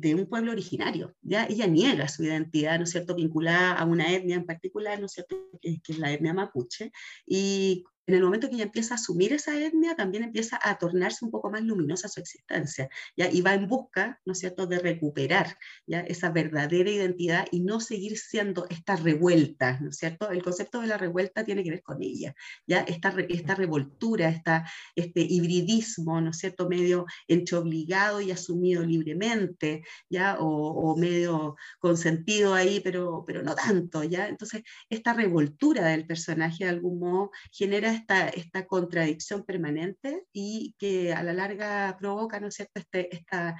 de, 0.00 0.14
un 0.14 0.26
pueblo 0.26 0.52
originario, 0.52 1.14
¿ya? 1.22 1.46
Ella 1.46 1.66
niega 1.66 2.08
su 2.08 2.24
identidad, 2.24 2.78
¿no 2.78 2.84
es 2.84 2.90
cierto?, 2.90 3.14
vinculada 3.14 3.72
a 3.72 3.84
una 3.84 4.12
etnia 4.12 4.36
en 4.36 4.46
particular, 4.46 4.98
¿no 5.00 5.06
es 5.06 5.12
cierto?, 5.12 5.36
que, 5.60 5.80
que 5.80 5.92
es 5.92 5.98
la 5.98 6.12
etnia 6.12 6.34
mapuche, 6.34 6.92
y 7.26 7.84
en 8.06 8.14
el 8.14 8.22
momento 8.22 8.48
que 8.48 8.56
ella 8.56 8.64
empieza 8.64 8.94
a 8.94 8.96
asumir 8.96 9.32
esa 9.32 9.58
etnia, 9.58 9.94
también 9.94 10.24
empieza 10.24 10.58
a 10.60 10.76
tornarse 10.78 11.24
un 11.24 11.30
poco 11.30 11.50
más 11.50 11.62
luminosa 11.62 12.08
su 12.08 12.20
existencia, 12.20 12.88
¿ya? 13.16 13.30
y 13.30 13.40
va 13.42 13.54
en 13.54 13.68
busca, 13.68 14.20
¿no 14.24 14.32
es 14.32 14.40
cierto?, 14.40 14.66
de 14.66 14.78
recuperar 14.78 15.56
¿ya? 15.86 16.00
esa 16.00 16.30
verdadera 16.30 16.90
identidad 16.90 17.46
y 17.50 17.60
no 17.60 17.80
seguir 17.80 18.18
siendo 18.18 18.66
esta 18.70 18.96
revuelta, 18.96 19.78
¿no 19.80 19.90
es 19.90 19.96
cierto? 19.96 20.30
El 20.30 20.42
concepto 20.42 20.80
de 20.80 20.88
la 20.88 20.98
revuelta 20.98 21.44
tiene 21.44 21.62
que 21.62 21.70
ver 21.70 21.82
con 21.82 22.02
ella, 22.02 22.34
¿ya? 22.66 22.80
Esta, 22.80 23.14
esta 23.28 23.54
revoltura, 23.54 24.28
esta, 24.28 24.68
este 24.96 25.20
hibridismo, 25.20 26.20
¿no 26.20 26.30
es 26.30 26.38
cierto?, 26.38 26.68
medio 26.68 27.06
entre 27.28 27.56
obligado 27.56 28.20
y 28.20 28.30
asumido 28.30 28.84
libremente, 28.84 29.84
¿ya? 30.10 30.38
O, 30.40 30.46
o 30.46 30.96
medio 30.96 31.56
consentido 31.78 32.54
ahí, 32.54 32.80
pero, 32.80 33.24
pero 33.26 33.42
no 33.42 33.54
tanto, 33.54 34.02
¿ya? 34.02 34.28
Entonces, 34.28 34.62
esta 34.88 35.12
revoltura 35.12 35.86
del 35.86 36.06
personaje 36.06 36.64
de 36.64 36.70
algún 36.70 36.98
modo 36.98 37.30
genera 37.52 37.92
esta, 38.02 38.28
esta 38.28 38.66
contradicción 38.66 39.44
permanente 39.44 40.24
y 40.32 40.74
que 40.78 41.12
a 41.12 41.22
la 41.22 41.32
larga 41.32 41.96
provoca, 41.98 42.40
¿no 42.40 42.48
es 42.48 42.54
cierto?, 42.54 42.80
este, 42.80 43.14
esta, 43.14 43.56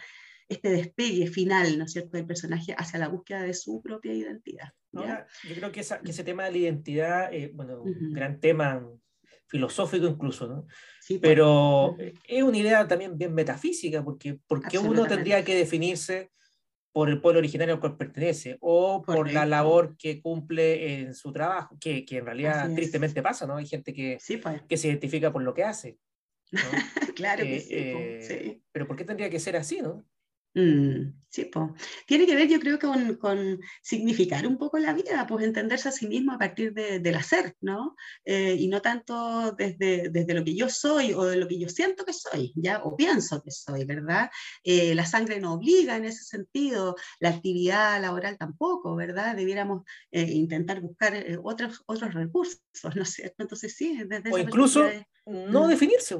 este 0.48 0.70
despegue 0.70 1.26
final, 1.26 1.78
¿no 1.78 1.85
es 1.85 1.92
cierto?, 1.92 2.16
del 2.16 2.26
personaje 2.26 2.74
hacia 2.76 2.98
la 2.98 3.09
búsqueda 3.09 3.42
de 3.42 3.55
su 3.55 3.81
propia 3.83 4.12
identidad. 4.12 4.70
yo 4.92 5.55
creo 5.55 5.72
que, 5.72 5.81
ese 5.81 6.24
tema 6.24 6.44
de 6.44 6.50
la 6.52 6.59
identidad, 6.59 7.33
eh, 7.33 7.50
bueno, 7.55 7.83
un 7.83 8.12
gran 8.12 8.40
tema 8.40 8.87
filosófico 9.46 10.07
incluso, 10.07 10.46
¿no? 10.46 10.66
Sí, 11.00 11.18
pues. 11.18 11.31
Pero 11.31 11.96
es 12.26 12.42
una 12.42 12.57
idea 12.57 12.88
también 12.88 13.18
bien 13.18 13.35
metafísica, 13.35 14.02
porque, 14.02 14.38
porque 14.46 14.78
uno 14.78 15.07
tendría 15.07 15.44
que 15.44 15.55
definirse 15.55 16.31
por 16.92 17.09
el 17.09 17.20
pueblo 17.20 17.38
originario 17.38 17.74
al 17.74 17.81
cual 17.81 17.96
pertenece 17.96 18.59
o 18.61 19.02
por 19.02 19.33
la 19.33 19.46
labor 19.46 19.96
que 19.96 20.20
cumple 20.20 21.00
en 21.00 21.14
su 21.14 21.33
trabajo, 21.33 21.76
que, 21.81 22.05
que 22.05 22.18
en 22.18 22.26
realidad 22.26 22.70
tristemente 22.74 23.22
pasa, 23.22 23.46
¿no? 23.46 23.57
Hay 23.57 23.66
gente 23.66 23.94
que, 23.94 24.18
pues. 24.42 24.62
que 24.68 24.76
se 24.76 24.88
identifica 24.88 25.33
por 25.33 25.42
lo 25.42 25.55
que 25.55 25.64
hace. 25.64 25.98
claro 27.16 27.44
que 27.44 27.57
eh, 27.57 28.22
sí, 28.22 28.35
eh, 28.35 28.61
Pero 28.72 28.87
¿por 28.87 28.96
qué 28.96 29.05
tendría 29.05 29.31
que 29.31 29.40
ser 29.40 29.57
así, 29.57 29.81
no? 29.81 30.05
Mm, 30.54 31.14
sí, 31.30 31.46
pues. 31.46 31.70
Tiene 32.06 32.26
que 32.26 32.34
ver, 32.36 32.46
yo 32.46 32.60
creo, 32.60 32.78
con, 32.78 33.16
con, 33.16 33.58
significar 33.80 34.46
un 34.46 34.58
poco 34.58 34.78
la 34.78 34.92
vida, 34.92 35.26
pues 35.26 35.44
entenderse 35.46 35.88
a 35.88 35.92
sí 35.92 36.06
mismo 36.06 36.32
a 36.32 36.38
partir 36.38 36.74
de, 36.74 36.98
del 36.98 37.14
hacer, 37.14 37.56
¿no? 37.62 37.96
Eh, 38.24 38.56
y 38.58 38.68
no 38.68 38.82
tanto 38.82 39.52
desde, 39.52 40.10
desde, 40.10 40.34
lo 40.34 40.44
que 40.44 40.54
yo 40.54 40.68
soy 40.68 41.14
o 41.14 41.24
de 41.24 41.36
lo 41.36 41.48
que 41.48 41.58
yo 41.58 41.68
siento 41.70 42.04
que 42.04 42.12
soy, 42.12 42.52
¿ya? 42.54 42.82
O 42.84 42.96
pienso 42.96 43.42
que 43.42 43.50
soy, 43.50 43.86
¿verdad? 43.86 44.30
Eh, 44.62 44.94
la 44.94 45.06
sangre 45.06 45.40
no 45.40 45.54
obliga 45.54 45.96
en 45.96 46.04
ese 46.04 46.24
sentido, 46.24 46.96
la 47.18 47.30
actividad 47.30 48.00
laboral 48.02 48.36
tampoco, 48.36 48.94
¿verdad? 48.94 49.34
Debiéramos 49.34 49.84
eh, 50.10 50.30
intentar 50.32 50.82
buscar 50.82 51.14
otros, 51.42 51.82
otros 51.86 52.12
recursos, 52.12 52.60
¿no 52.94 53.02
es 53.02 53.10
cierto? 53.10 53.42
Entonces, 53.42 53.74
sí, 53.74 54.02
desde... 54.06 54.30
O 54.30 54.38
incluso 54.38 54.86
no 55.26 55.64
mm. 55.64 55.68
definirse. 55.68 56.18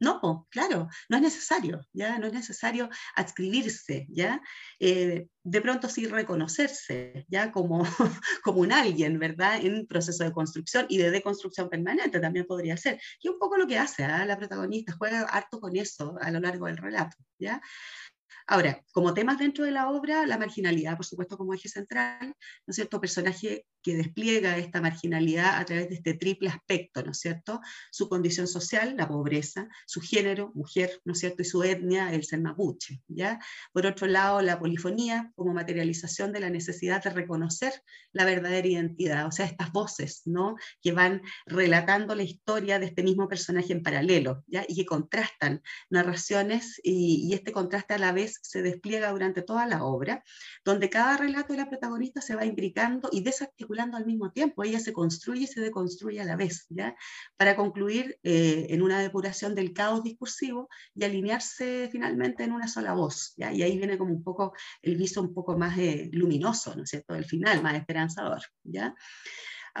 No, 0.00 0.46
claro, 0.50 0.88
no 1.08 1.16
es 1.16 1.22
necesario, 1.22 1.80
¿ya? 1.92 2.18
No 2.18 2.28
es 2.28 2.32
necesario 2.32 2.88
adscribirse, 3.16 4.06
¿ya? 4.10 4.40
Eh, 4.78 5.26
de 5.42 5.60
pronto 5.60 5.88
sí 5.88 6.06
reconocerse, 6.06 7.26
¿ya? 7.28 7.50
Como, 7.50 7.82
como 8.44 8.60
un 8.60 8.72
alguien, 8.72 9.18
¿verdad? 9.18 9.58
En 9.60 9.86
proceso 9.86 10.22
de 10.22 10.32
construcción 10.32 10.86
y 10.88 10.98
de 10.98 11.10
deconstrucción 11.10 11.68
permanente 11.68 12.20
también 12.20 12.46
podría 12.46 12.76
ser. 12.76 13.00
Y 13.20 13.28
un 13.28 13.38
poco 13.38 13.56
lo 13.56 13.66
que 13.66 13.78
hace 13.78 14.04
¿ah? 14.04 14.24
la 14.24 14.36
protagonista, 14.36 14.94
juega 14.96 15.22
harto 15.22 15.60
con 15.60 15.76
eso 15.76 16.16
a 16.20 16.30
lo 16.30 16.38
largo 16.38 16.66
del 16.66 16.76
relato, 16.76 17.16
¿ya? 17.38 17.60
Ahora, 18.50 18.82
como 18.92 19.12
temas 19.12 19.38
dentro 19.38 19.66
de 19.66 19.70
la 19.72 19.90
obra, 19.90 20.26
la 20.26 20.38
marginalidad, 20.38 20.96
por 20.96 21.04
supuesto, 21.04 21.36
como 21.36 21.52
eje 21.52 21.68
central, 21.68 22.28
¿no 22.28 22.70
es 22.70 22.76
cierto? 22.76 22.98
Personaje 22.98 23.66
que 23.82 23.94
despliega 23.94 24.56
esta 24.56 24.80
marginalidad 24.80 25.58
a 25.58 25.64
través 25.66 25.90
de 25.90 25.96
este 25.96 26.14
triple 26.14 26.48
aspecto, 26.48 27.02
¿no 27.02 27.10
es 27.10 27.18
cierto? 27.18 27.60
Su 27.90 28.08
condición 28.08 28.46
social, 28.46 28.96
la 28.96 29.06
pobreza, 29.06 29.68
su 29.86 30.00
género, 30.00 30.50
mujer, 30.54 30.98
¿no 31.04 31.12
es 31.12 31.18
cierto? 31.18 31.42
Y 31.42 31.44
su 31.44 31.62
etnia, 31.62 32.10
el 32.12 32.24
ser 32.24 32.40
mapuche, 32.40 33.02
¿ya? 33.06 33.38
Por 33.70 33.84
otro 33.84 34.06
lado, 34.06 34.40
la 34.40 34.58
polifonía 34.58 35.30
como 35.36 35.52
materialización 35.52 36.32
de 36.32 36.40
la 36.40 36.48
necesidad 36.48 37.04
de 37.04 37.10
reconocer 37.10 37.74
la 38.12 38.24
verdadera 38.24 38.66
identidad, 38.66 39.26
o 39.26 39.30
sea, 39.30 39.44
estas 39.44 39.72
voces, 39.72 40.22
¿no? 40.24 40.56
Que 40.80 40.92
van 40.92 41.20
relatando 41.44 42.14
la 42.14 42.22
historia 42.22 42.78
de 42.78 42.86
este 42.86 43.02
mismo 43.02 43.28
personaje 43.28 43.74
en 43.74 43.82
paralelo, 43.82 44.42
¿ya? 44.46 44.64
Y 44.66 44.74
que 44.74 44.86
contrastan 44.86 45.62
narraciones 45.90 46.80
y, 46.82 47.28
y 47.28 47.34
este 47.34 47.52
contraste 47.52 47.92
a 47.92 47.98
la 47.98 48.12
vez 48.12 48.37
se 48.42 48.62
despliega 48.62 49.10
durante 49.10 49.42
toda 49.42 49.66
la 49.66 49.84
obra, 49.84 50.22
donde 50.64 50.90
cada 50.90 51.16
relato 51.16 51.52
de 51.52 51.58
la 51.58 51.68
protagonista 51.68 52.20
se 52.20 52.34
va 52.34 52.44
imbricando 52.44 53.08
y 53.12 53.22
desarticulando 53.22 53.96
al 53.96 54.06
mismo 54.06 54.30
tiempo. 54.30 54.64
Ella 54.64 54.80
se 54.80 54.92
construye 54.92 55.42
y 55.42 55.46
se 55.46 55.60
deconstruye 55.60 56.20
a 56.20 56.24
la 56.24 56.36
vez, 56.36 56.66
¿ya? 56.68 56.96
Para 57.36 57.56
concluir 57.56 58.18
eh, 58.22 58.66
en 58.70 58.82
una 58.82 59.00
depuración 59.00 59.54
del 59.54 59.72
caos 59.72 60.02
discursivo 60.02 60.68
y 60.94 61.04
alinearse 61.04 61.88
finalmente 61.90 62.44
en 62.44 62.52
una 62.52 62.68
sola 62.68 62.94
voz, 62.94 63.34
¿ya? 63.36 63.52
Y 63.52 63.62
ahí 63.62 63.78
viene 63.78 63.98
como 63.98 64.12
un 64.12 64.22
poco 64.22 64.52
el 64.82 64.96
viso 64.96 65.20
un 65.22 65.34
poco 65.34 65.56
más 65.56 65.78
eh, 65.78 66.08
luminoso, 66.12 66.74
¿no 66.74 66.82
es 66.82 66.90
cierto?, 66.90 67.14
del 67.14 67.24
final, 67.24 67.62
más 67.62 67.74
esperanzador, 67.74 68.42
¿ya? 68.64 68.94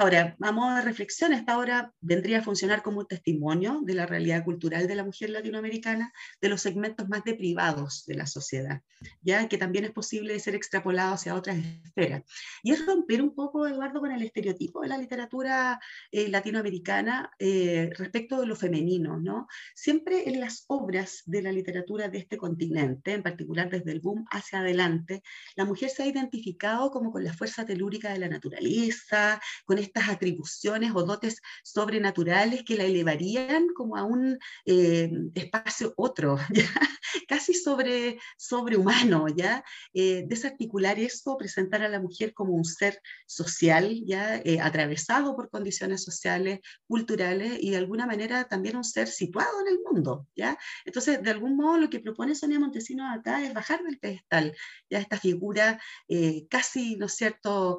Ahora, 0.00 0.36
a 0.40 0.52
modo 0.52 0.76
de 0.76 0.82
reflexión, 0.82 1.32
esta 1.32 1.58
obra 1.58 1.92
vendría 2.00 2.38
a 2.38 2.42
funcionar 2.42 2.84
como 2.84 3.00
un 3.00 3.08
testimonio 3.08 3.80
de 3.82 3.94
la 3.94 4.06
realidad 4.06 4.44
cultural 4.44 4.86
de 4.86 4.94
la 4.94 5.02
mujer 5.02 5.30
latinoamericana, 5.30 6.12
de 6.40 6.48
los 6.48 6.60
segmentos 6.60 7.08
más 7.08 7.24
deprivados 7.24 8.04
de 8.06 8.14
la 8.14 8.28
sociedad, 8.28 8.80
ya 9.22 9.48
que 9.48 9.58
también 9.58 9.86
es 9.86 9.90
posible 9.90 10.38
ser 10.38 10.54
extrapolado 10.54 11.14
hacia 11.14 11.34
otras 11.34 11.58
esferas. 11.84 12.22
Y 12.62 12.70
es 12.70 12.86
romper 12.86 13.20
un 13.20 13.34
poco, 13.34 13.66
Eduardo, 13.66 13.98
con 13.98 14.12
el 14.12 14.22
estereotipo 14.22 14.82
de 14.82 14.88
la 14.88 14.98
literatura 14.98 15.80
eh, 16.12 16.28
latinoamericana 16.28 17.32
eh, 17.36 17.90
respecto 17.98 18.40
de 18.40 18.46
lo 18.46 18.54
femenino, 18.54 19.18
¿no? 19.18 19.48
Siempre 19.74 20.28
en 20.28 20.38
las 20.38 20.64
obras 20.68 21.22
de 21.26 21.42
la 21.42 21.50
literatura 21.50 22.08
de 22.08 22.18
este 22.18 22.36
continente, 22.36 23.14
en 23.14 23.24
particular 23.24 23.68
desde 23.68 23.90
el 23.90 23.98
boom 23.98 24.24
hacia 24.30 24.60
adelante, 24.60 25.24
la 25.56 25.64
mujer 25.64 25.90
se 25.90 26.04
ha 26.04 26.06
identificado 26.06 26.92
como 26.92 27.10
con 27.10 27.24
la 27.24 27.34
fuerza 27.34 27.66
telúrica 27.66 28.12
de 28.12 28.20
la 28.20 28.28
naturaleza, 28.28 29.40
con 29.64 29.87
estas 29.88 30.08
atribuciones 30.08 30.92
o 30.94 31.02
dotes 31.02 31.40
sobrenaturales 31.62 32.62
que 32.64 32.76
la 32.76 32.84
elevarían 32.84 33.68
como 33.74 33.96
a 33.96 34.04
un 34.04 34.38
eh, 34.64 35.10
espacio 35.34 35.94
otro, 35.96 36.38
casi 37.28 37.54
sobre, 37.54 38.18
sobrehumano, 38.36 39.28
¿ya? 39.28 39.64
Eh, 39.92 40.24
desarticular 40.26 40.98
eso, 40.98 41.36
presentar 41.36 41.82
a 41.82 41.88
la 41.88 42.00
mujer 42.00 42.34
como 42.34 42.54
un 42.54 42.64
ser 42.64 43.00
social, 43.26 44.02
¿ya? 44.06 44.36
Eh, 44.36 44.60
atravesado 44.60 45.34
por 45.34 45.50
condiciones 45.50 46.04
sociales, 46.04 46.60
culturales 46.86 47.58
y 47.60 47.70
de 47.70 47.78
alguna 47.78 48.06
manera 48.06 48.44
también 48.44 48.76
un 48.76 48.84
ser 48.84 49.08
situado 49.08 49.60
en 49.62 49.68
el 49.68 49.78
mundo, 49.80 50.26
¿ya? 50.36 50.58
Entonces, 50.84 51.22
de 51.22 51.30
algún 51.30 51.56
modo 51.56 51.78
lo 51.78 51.90
que 51.90 52.00
propone 52.00 52.34
Sonia 52.34 52.60
Montesinos 52.60 53.06
acá 53.10 53.44
es 53.44 53.54
bajar 53.54 53.82
del 53.82 53.98
pedestal, 53.98 54.54
¿ya? 54.90 54.98
Esta 54.98 55.18
figura 55.18 55.80
casi, 56.50 56.96
¿no 56.96 57.06
es 57.06 57.14
cierto?, 57.14 57.78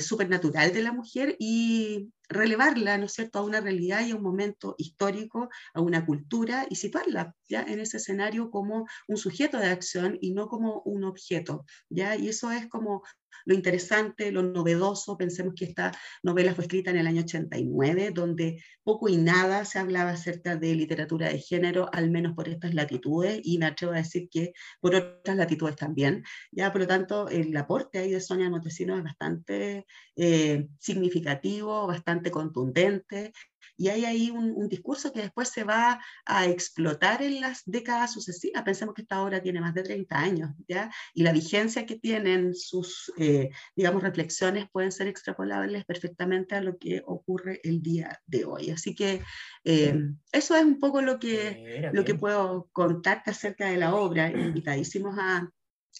supernatural 0.00 0.72
de 0.72 0.82
la 0.82 0.92
mujer 0.92 1.33
y 1.38 2.12
relevarla, 2.28 2.98
¿no 2.98 3.06
es 3.06 3.12
cierto?, 3.12 3.38
a 3.38 3.44
una 3.44 3.60
realidad 3.60 4.06
y 4.06 4.12
a 4.12 4.16
un 4.16 4.22
momento 4.22 4.74
histórico, 4.78 5.48
a 5.74 5.80
una 5.80 6.04
cultura 6.06 6.66
y 6.70 6.76
situarla 6.76 7.34
ya 7.48 7.62
en 7.62 7.80
ese 7.80 7.98
escenario 7.98 8.50
como 8.50 8.86
un 9.08 9.16
sujeto 9.16 9.58
de 9.58 9.66
acción 9.66 10.18
y 10.20 10.32
no 10.32 10.48
como 10.48 10.82
un 10.82 11.04
objeto, 11.04 11.64
¿ya? 11.88 12.16
Y 12.16 12.28
eso 12.28 12.50
es 12.50 12.68
como 12.68 13.02
lo 13.44 13.54
interesante, 13.54 14.30
lo 14.32 14.42
novedoso. 14.42 15.16
Pensemos 15.16 15.54
que 15.54 15.66
esta 15.66 15.92
novela 16.22 16.54
fue 16.54 16.64
escrita 16.64 16.90
en 16.90 16.98
el 16.98 17.06
año 17.06 17.22
89, 17.22 18.10
donde 18.14 18.62
poco 18.82 19.08
y 19.08 19.16
nada 19.16 19.64
se 19.64 19.78
hablaba 19.78 20.10
acerca 20.10 20.56
de 20.56 20.74
literatura 20.74 21.28
de 21.28 21.38
género, 21.38 21.88
al 21.92 22.10
menos 22.10 22.34
por 22.34 22.48
estas 22.48 22.74
latitudes, 22.74 23.40
y 23.42 23.58
me 23.58 23.66
atrevo 23.66 23.92
a 23.92 23.96
decir 23.96 24.28
que 24.30 24.52
por 24.80 24.94
otras 24.94 25.36
latitudes 25.36 25.76
también. 25.76 26.24
Ya, 26.52 26.72
por 26.72 26.82
lo 26.82 26.86
tanto, 26.86 27.28
el 27.28 27.56
aporte 27.56 27.98
ahí 27.98 28.10
de 28.10 28.20
Sonia 28.20 28.50
Montesinos 28.50 28.98
es 28.98 29.04
bastante 29.04 29.86
eh, 30.16 30.68
significativo, 30.78 31.86
bastante 31.86 32.13
contundente, 32.30 33.32
y 33.76 33.88
hay 33.88 34.04
ahí 34.04 34.30
un, 34.30 34.68
discurso 34.68 35.12
que 35.12 35.22
después 35.22 35.48
se 35.48 35.64
va 35.64 36.00
a 36.24 36.46
explotar 36.46 37.22
en 37.22 37.40
las 37.40 37.62
décadas 37.66 38.12
sucesivas. 38.12 38.62
Pensemos 38.62 38.94
que 38.94 39.02
esta 39.02 39.22
obra 39.22 39.42
tiene 39.42 39.60
más 39.60 39.74
de 39.74 39.82
30 39.82 40.18
años, 40.18 40.50
¿ya? 40.68 40.90
Y 41.12 41.22
la 41.22 41.32
vigencia 41.32 41.86
que 41.86 41.96
tienen 41.96 42.54
sus, 42.54 43.12
eh, 43.18 43.50
digamos, 43.76 44.02
reflexiones 44.02 44.68
pueden 44.70 44.92
ser 44.92 45.08
extrapolables 45.08 45.84
perfectamente 45.84 46.54
a 46.54 46.60
lo 46.60 46.78
que 46.78 47.02
ocurre 47.06 47.60
el 47.62 47.82
día 47.82 48.20
de 48.26 48.44
hoy. 48.44 48.70
Así 48.70 48.94
que 48.94 49.22
eh, 49.64 49.94
eso 50.32 50.56
es 50.56 50.64
un 50.64 50.78
poco 50.78 51.02
lo 51.02 51.18
que, 51.18 51.90
lo 51.92 52.04
que 52.04 52.14
puedo 52.14 52.68
contarte 52.72 53.30
acerca 53.30 53.68
de 53.68 53.76
la 53.76 53.94
obra. 53.94 54.30
Invitadísimos 54.30 55.16
a, 55.18 55.48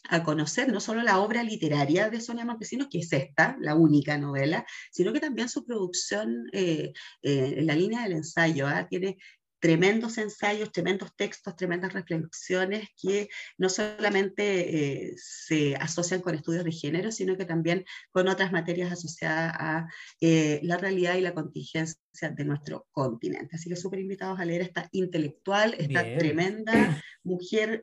a 0.09 0.23
conocer 0.23 0.73
no 0.73 0.81
solo 0.81 1.03
la 1.03 1.21
obra 1.21 1.43
literaria 1.43 2.11
de 2.11 2.21
Sonia 2.21 2.45
Montesinos, 2.45 2.89
que 2.91 2.99
es 2.99 3.13
esta, 3.13 3.57
la 3.61 3.75
única 3.75 4.19
novela, 4.19 4.67
sino 4.93 5.13
que 5.13 5.21
también 5.21 5.49
su 5.49 5.65
producción 5.65 6.49
eh, 6.53 6.93
eh, 7.23 7.55
en 7.57 7.67
la 7.67 7.75
línea 7.75 8.03
del 8.03 8.13
ensayo. 8.13 8.67
¿ah? 8.67 8.87
Tiene 8.89 9.19
tremendos 9.61 10.19
ensayos, 10.19 10.71
tremendos 10.73 11.17
textos, 11.17 11.57
tremendas 11.57 11.95
reflexiones 11.95 12.87
que 13.01 13.31
no 13.57 13.71
solamente 13.71 15.07
eh, 15.07 15.15
se 15.17 15.75
asocian 15.77 16.21
con 16.21 16.35
estudios 16.35 16.65
de 16.65 16.73
género, 16.73 17.11
sino 17.11 17.35
que 17.39 17.47
también 17.47 17.87
con 18.11 18.29
otras 18.29 18.53
materias 18.53 18.93
asociadas 18.93 19.55
a 19.59 19.87
la 20.21 20.77
realidad 20.77 21.17
y 21.17 21.23
la 21.23 21.33
contingencia 21.33 21.99
de 22.31 22.45
nuestro 22.45 22.87
continente. 22.91 23.57
Así 23.57 23.71
que 23.71 23.77
súper 23.77 24.01
invitados 24.01 24.39
a 24.39 24.45
leer 24.45 24.61
esta 24.61 24.87
intelectual, 24.93 25.75
esta 25.79 26.03
tremenda 26.19 27.03
mujer 27.23 27.81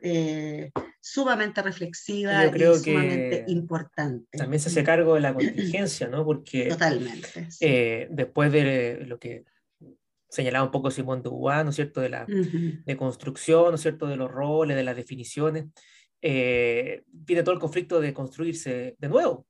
sumamente 1.02 1.60
reflexiva 1.62 2.46
y 2.46 2.60
sumamente 2.76 3.44
importante. 3.48 4.38
También 4.38 4.60
se 4.60 4.68
hace 4.68 4.84
cargo 4.84 5.16
de 5.16 5.20
la 5.20 5.34
contingencia, 5.34 6.06
¿no? 6.06 6.24
Porque 6.24 6.66
Totalmente, 6.68 7.48
eh, 7.60 8.06
después 8.08 8.52
de 8.52 9.04
lo 9.04 9.18
que 9.18 9.44
señalaba 10.28 10.64
un 10.64 10.70
poco 10.70 10.92
Simón 10.92 11.20
de 11.20 11.28
Beauvoir, 11.28 11.64
¿no 11.64 11.70
es 11.70 11.76
cierto?, 11.76 12.00
de 12.00 12.08
la 12.08 12.24
de 12.26 12.96
construcción, 12.96 13.70
¿no 13.70 13.74
es 13.74 13.80
cierto?, 13.80 14.06
de 14.06 14.16
los 14.16 14.30
roles, 14.30 14.76
de 14.76 14.84
las 14.84 14.94
definiciones, 14.94 15.66
eh, 16.22 17.02
viene 17.08 17.42
todo 17.42 17.54
el 17.54 17.60
conflicto 17.60 18.00
de 18.00 18.14
construirse 18.14 18.94
de 18.96 19.08
nuevo. 19.08 19.44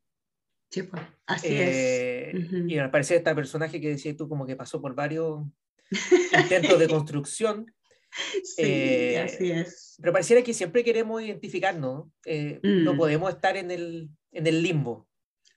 Sí, 0.71 0.85
pues, 0.85 1.03
así 1.27 1.49
es. 1.49 1.61
Eh, 1.61 2.65
y 2.67 2.79
al 2.79 2.91
parecer 2.91 3.19
este 3.19 3.35
personaje 3.35 3.79
que 3.79 3.91
decías 3.91 4.17
tú 4.17 4.27
como 4.27 4.47
que 4.47 4.57
pasó 4.57 4.81
por 4.81 4.95
varios 4.95 5.45
intentos 6.51 6.79
de 6.79 6.89
construcción, 6.89 7.67
Sí, 8.45 8.63
eh, 8.63 9.19
así 9.19 9.51
es. 9.51 9.97
Pero 10.01 10.13
pareciera 10.13 10.43
que 10.43 10.55
siempre 10.55 10.85
queremos 10.85 11.23
identificarnos, 11.23 12.07
eh, 12.27 12.61
no 12.63 12.95
mm. 12.95 12.97
podemos 12.97 13.31
estar 13.31 13.57
en 13.57 13.71
el, 13.71 14.11
en 14.33 14.47
el 14.47 14.63
limbo. 14.63 15.09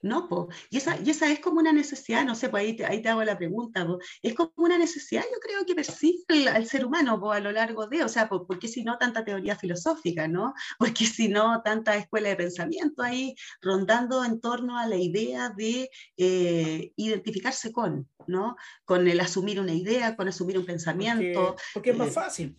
No, 0.06 0.30
po. 0.30 0.50
Y, 0.70 0.78
esa, 0.78 1.00
y 1.04 1.10
esa 1.10 1.32
es 1.32 1.39
como 1.39 1.60
una 1.60 1.74
necesidad, 1.74 2.24
no 2.24 2.36
sé, 2.36 2.50
pues 2.50 2.62
ahí 2.63 2.76
te, 2.76 2.86
ahí 2.86 3.02
te 3.02 3.10
hago 3.10 3.24
la 3.24 3.36
pregunta, 3.36 3.88
es 4.22 4.36
como 4.36 4.54
una 4.58 4.78
necesidad, 4.78 5.24
yo 5.24 5.39
creo 5.39 5.65
que 5.65 5.74
persigue 5.74 6.48
al 6.48 6.68
ser 6.68 6.86
humano 6.86 7.20
po, 7.20 7.32
a 7.32 7.39
lo 7.39 7.52
largo 7.52 7.88
de, 7.88 8.04
o 8.04 8.08
sea, 8.08 8.30
¿por, 8.30 8.60
qué 8.60 8.68
si 8.68 8.84
no 8.84 9.00
tanta 9.00 9.26
teoría 9.26 9.56
filosófica, 9.56 10.28
no? 10.28 10.54
Porque 10.78 11.06
si 11.06 11.28
no 11.28 11.60
tanta 11.63 11.96
escuela 11.96 12.30
de 12.30 12.36
pensamiento 12.36 13.02
ahí 13.02 13.34
rondando 13.63 14.24
en 14.24 14.39
torno 14.39 14.78
a 14.78 14.86
la 14.86 14.96
idea 14.96 15.50
de 15.50 15.89
eh, 16.18 16.91
identificarse 16.98 17.72
con, 17.72 18.08
¿no? 18.28 18.58
Con 18.84 19.08
el 19.08 19.20
asumir 19.20 19.60
una 19.60 19.74
idea, 19.74 20.15
con 20.15 20.28
asumir 20.28 20.60
un 20.60 20.68
pensamiento. 20.68 21.56
Porque, 21.74 21.89
es 21.89 21.98
más 21.98 22.10
eh, 22.10 22.12
fácil. 22.12 22.58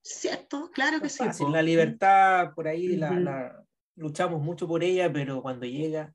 Cierto, 0.00 0.70
claro 0.72 1.00
que 1.00 1.08
sí. 1.08 1.24
La 1.50 1.62
libertad, 1.62 2.54
por 2.54 2.68
ahí 2.68 2.94
la, 2.94 3.64
luchamos 3.96 4.40
mucho 4.40 4.68
por 4.68 4.84
ella, 4.84 5.12
pero 5.12 5.42
cuando 5.42 5.66
llega 5.66 6.14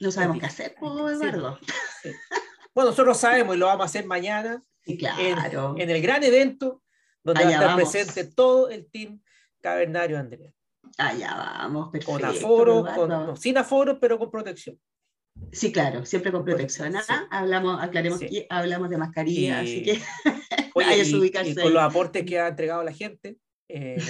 no 0.00 0.10
sabemos 0.10 0.38
qué 0.38 0.46
hacer, 0.46 0.74
Eduardo. 0.78 1.58
Bueno, 2.74 2.90
nosotros 2.90 3.18
sabemos 3.18 3.56
y 3.56 3.58
lo 3.58 3.66
vamos 3.66 3.82
a 3.82 3.86
hacer 3.86 4.06
mañana. 4.06 4.62
claro. 4.98 5.74
En, 5.76 5.90
el 5.90 6.00
gran 6.00 6.22
evento 6.22 6.82
donde 7.22 7.44
va 7.44 7.50
a 7.50 7.52
estar 7.52 7.76
presente 7.76 8.24
todo 8.24 8.70
el 8.70 8.90
team 8.90 9.20
Cavernario 9.60 10.18
Andrea. 10.18 10.52
Allá 10.96 11.34
vamos, 11.34 11.90
perfecto. 11.90 12.12
Con 12.12 12.24
aforo, 12.24 13.36
sin 13.36 13.58
aforo, 13.58 14.00
pero 14.00 14.18
con 14.18 14.30
protección. 14.30 14.80
Sí, 15.52 15.72
claro, 15.72 16.04
siempre 16.06 16.32
con 16.32 16.44
protección. 16.44 16.96
¿ah? 16.96 17.28
Hablamos, 17.30 17.82
aclaremos 17.82 18.20
que 18.20 18.46
hablamos 18.48 18.90
de 18.90 18.96
mascarilla, 18.96 19.60
así 19.60 19.82
que 19.82 20.00
Oye, 20.74 21.02
y, 21.02 21.54
con 21.54 21.74
los 21.74 21.82
aportes 21.82 22.24
que 22.24 22.38
ha 22.38 22.48
entregado 22.48 22.82
la 22.84 22.92
gente, 22.92 23.36
eh, 23.68 24.00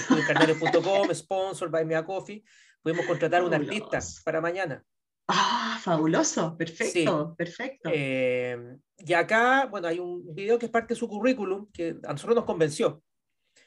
sponsor 1.14 1.70
by 1.70 1.84
Mea 1.84 2.04
Coffee, 2.04 2.44
pudimos 2.82 3.06
contratar 3.06 3.42
un 3.42 3.52
artista 3.54 3.98
para 4.24 4.40
mañana. 4.40 4.84
Ah, 5.32 5.78
fabuloso, 5.80 6.56
perfecto, 6.56 7.34
perfecto. 7.36 7.90
Eh, 7.92 8.76
y 8.98 9.12
acá, 9.12 9.66
bueno, 9.66 9.88
hay 9.88 9.98
un 9.98 10.34
video 10.34 10.58
que 10.58 10.66
es 10.66 10.72
parte 10.72 10.94
de 10.94 10.98
su 10.98 11.08
currículum 11.08 11.70
que 11.72 11.96
a 12.04 12.12
nosotros 12.12 12.36
nos 12.36 12.44
convenció. 12.44 13.02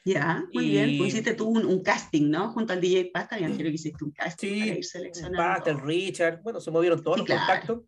Ya, 0.04 0.44
muy 0.52 0.68
bien. 0.68 0.98
Pues 0.98 1.14
hiciste 1.14 1.32
tú 1.32 1.48
un, 1.48 1.82
casting, 1.82 2.30
¿no? 2.30 2.52
Junto 2.52 2.74
al 2.74 2.80
DJ 2.80 3.10
Pasta, 3.12 3.38
y 3.38 3.44
quiero 3.44 3.70
que 3.70 3.70
hiciste 3.70 4.04
un 4.04 4.10
casting 4.10 4.48
sí, 4.48 4.60
para 4.60 4.78
ir 4.78 4.84
seleccionando. 4.84 5.38
Pasta, 5.38 5.70
el 5.70 5.80
Richard, 5.80 6.42
bueno, 6.42 6.60
se 6.60 6.70
movieron 6.70 7.02
todos 7.02 7.18
los 7.18 7.26
contactos. 7.26 7.80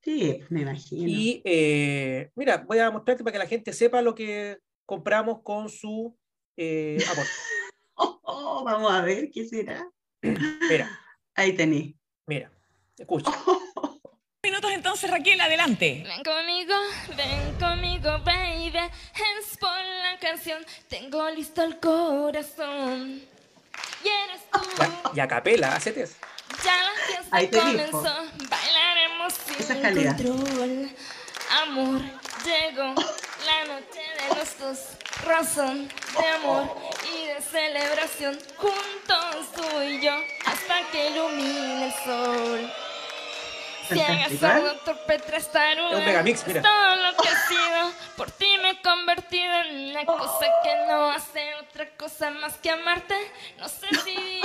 Sí, 0.00 0.40
me 0.50 0.60
imagino. 0.60 1.08
Y 1.08 1.42
eh, 1.44 2.30
mira, 2.36 2.58
voy 2.58 2.78
a 2.78 2.92
mostrarte 2.92 3.24
para 3.24 3.32
que 3.32 3.38
la 3.40 3.48
gente 3.48 3.72
sepa 3.72 4.02
lo 4.02 4.14
que 4.14 4.58
compramos 4.84 5.42
con 5.42 5.68
su 5.68 6.16
eh, 6.56 6.98
aporte. 7.10 7.30
oh, 7.94 8.20
oh, 8.22 8.64
vamos 8.64 8.92
a 8.92 9.02
ver, 9.02 9.30
¿qué 9.32 9.44
será? 9.44 9.90
Mira. 10.22 10.88
Ahí 11.34 11.52
tenéis. 11.54 11.96
Mira. 12.28 12.55
Escucha. 12.98 13.30
Minutos 14.42 14.70
entonces, 14.72 15.10
Raquel, 15.10 15.40
adelante. 15.40 16.04
Ven 16.06 16.22
conmigo, 16.22 16.74
ven 17.16 17.54
conmigo, 17.58 18.18
baby. 18.24 18.78
Es 18.78 19.56
por 19.58 19.70
la 19.70 20.18
canción. 20.20 20.64
Tengo 20.88 21.28
listo 21.30 21.62
el 21.62 21.78
corazón. 21.80 23.22
y 24.04 24.08
eres 24.08 24.42
tú. 24.52 24.60
Ya, 24.78 25.02
y 25.14 25.20
a 25.20 25.28
capela, 25.28 25.74
hacete 25.74 26.02
eso. 26.04 26.14
Ya 26.64 26.76
la 26.76 26.90
fiesta 27.06 27.36
Ahí 27.36 27.48
te 27.48 27.56
dijo. 27.56 27.90
comenzó, 27.90 28.24
bailaremos 28.48 29.32
Esa 29.34 29.58
es 29.58 29.66
sin 29.66 29.82
calidad. 29.82 30.16
control. 30.16 30.90
Amor, 31.62 32.00
llegó 32.44 32.94
la 32.94 33.64
noche 33.74 34.00
de 34.18 34.36
los 34.38 34.58
dos, 34.58 34.78
razón 35.24 35.88
de 35.88 36.26
amor 36.28 36.76
y 37.04 37.26
de 37.26 37.40
celebración, 37.40 38.38
juntos 38.56 39.52
tú 39.54 39.82
y 39.82 40.00
yo, 40.00 40.12
hasta 40.44 40.90
que 40.90 41.10
ilumine 41.10 41.86
el 41.86 41.92
sol. 42.04 42.72
Un 45.96 46.04
megamix, 46.04 46.46
mira. 46.46 46.60
es 46.60 46.66
todo 46.66 46.96
lo 46.96 47.16
que 47.16 47.28
he 47.28 47.36
sido, 47.48 47.92
por 48.16 48.30
ti 48.30 48.46
me 48.62 48.70
he 48.70 48.82
convertido 48.82 49.52
en 49.68 49.90
una 49.90 50.04
cosa 50.04 50.46
que 50.62 50.70
no 50.88 51.10
hace 51.10 51.54
otra 51.56 51.88
cosa 51.96 52.30
más 52.30 52.54
que 52.54 52.70
amarte. 52.70 53.14
No 53.58 53.68
sé 53.68 53.86
si 54.04 54.40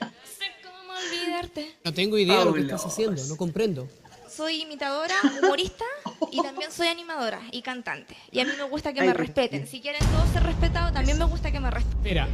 no 0.00 0.10
sé 0.24 0.46
cómo 0.62 0.92
olvidarte. 0.92 1.76
No 1.84 1.92
tengo 1.92 2.18
idea 2.18 2.38
de 2.38 2.44
lo 2.44 2.54
que 2.54 2.60
estás 2.60 2.84
haciendo, 2.86 3.22
no 3.24 3.36
comprendo. 3.36 3.88
Soy 4.28 4.62
imitadora, 4.62 5.14
humorista 5.42 5.84
y 6.30 6.40
también 6.40 6.70
soy 6.70 6.86
animadora 6.86 7.40
y 7.50 7.62
cantante. 7.62 8.16
Y 8.30 8.40
a 8.40 8.44
mí 8.44 8.52
me 8.56 8.62
gusta 8.62 8.92
que 8.92 9.02
me 9.02 9.12
respeten. 9.12 9.66
Si 9.66 9.80
quieren 9.80 10.00
todos 10.06 10.28
ser 10.32 10.44
respetados, 10.44 10.92
también 10.92 11.18
me 11.18 11.24
gusta 11.24 11.50
que 11.50 11.58
me 11.60 11.70
respeten. 11.70 12.02
Mira, 12.02 12.28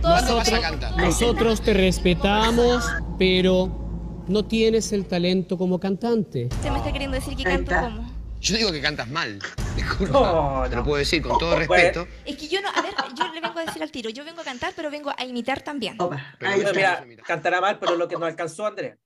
nosotros 0.97 1.63
te 1.63 1.73
respetamos, 1.73 2.85
pero 3.19 3.86
no 4.29 4.45
tienes 4.45 4.93
el 4.93 5.07
talento 5.07 5.57
como 5.59 5.79
cantante. 5.81 6.49
Se 6.63 6.71
me 6.71 6.79
está 6.79 6.93
queriendo 6.93 7.15
decir 7.17 7.37
que 7.37 7.45
canto 7.45 7.75
como. 7.75 8.17
Yo 8.41 8.57
digo 8.57 8.71
que 8.71 8.81
cantas 8.83 9.09
mal. 9.09 9.39
Disculpa. 9.77 10.13
No, 10.21 10.63
Te 10.65 10.71
no. 10.71 10.77
lo 10.77 10.85
puedo 10.85 10.97
decir 10.99 11.23
con 11.23 11.39
todo 11.39 11.51
Bueno. 11.57 11.67
respeto. 11.67 12.07
Es 12.25 12.37
que 12.37 12.49
yo 12.49 12.61
no, 12.61 12.69
a 12.69 12.83
ver, 12.83 12.93
yo 13.17 13.33
le 13.33 13.41
vengo 13.41 13.59
a 13.59 13.65
decir 13.65 13.83
al 13.83 13.91
tiro, 13.91 14.11
yo 14.11 14.25
vengo 14.25 14.41
a 14.43 14.45
cantar, 14.45 14.73
pero 14.77 14.91
vengo 14.91 15.11
a 15.17 15.25
imitar 15.25 15.63
también. 15.63 15.97
Opa, 16.01 16.35
Pero 16.39 16.53
ahí 16.53 16.63
mira, 16.75 17.05
cantará 17.27 17.61
mal, 17.61 17.79
pero 17.79 17.97
lo 17.97 18.07
que 18.07 18.15
nos 18.17 18.25
alcanzó, 18.25 18.67
Andrea, 18.67 18.97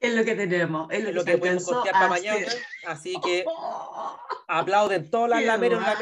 Es 0.00 0.14
lo 0.14 0.24
que 0.24 0.34
tenemos, 0.34 0.88
es 0.90 1.02
lo, 1.04 1.10
es 1.10 1.14
lo 1.14 1.24
que, 1.24 1.32
que 1.32 1.38
podemos 1.38 1.64
costear 1.64 1.92
para 1.94 2.08
mañana. 2.08 2.46
Así 2.86 3.14
que 3.22 3.44
aplauden 4.48 5.10
todas 5.10 5.30
las 5.30 5.44
lameros 5.44 5.80
igual. 5.80 5.96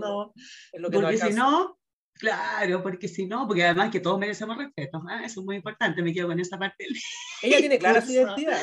porque. 0.00 0.40
Es 0.72 0.80
lo 0.80 0.90
que 0.90 0.96
nos 0.96 1.04
Porque 1.04 1.16
si 1.18 1.22
alcanza. 1.22 1.38
no, 1.50 1.78
claro, 2.20 2.82
porque 2.82 3.08
si 3.08 3.26
no, 3.26 3.46
porque 3.46 3.64
además 3.64 3.90
que 3.90 4.00
todos 4.00 4.18
merecemos 4.18 4.56
respeto. 4.56 5.02
¿ah? 5.08 5.22
Eso 5.24 5.40
es 5.40 5.46
muy 5.46 5.56
importante, 5.56 6.02
me 6.02 6.12
quedo 6.12 6.28
con 6.28 6.38
esa 6.38 6.58
parte. 6.58 6.86
Ella 7.42 7.58
tiene 7.58 7.78
clara 7.78 8.00
su 8.00 8.12
identidad. 8.12 8.60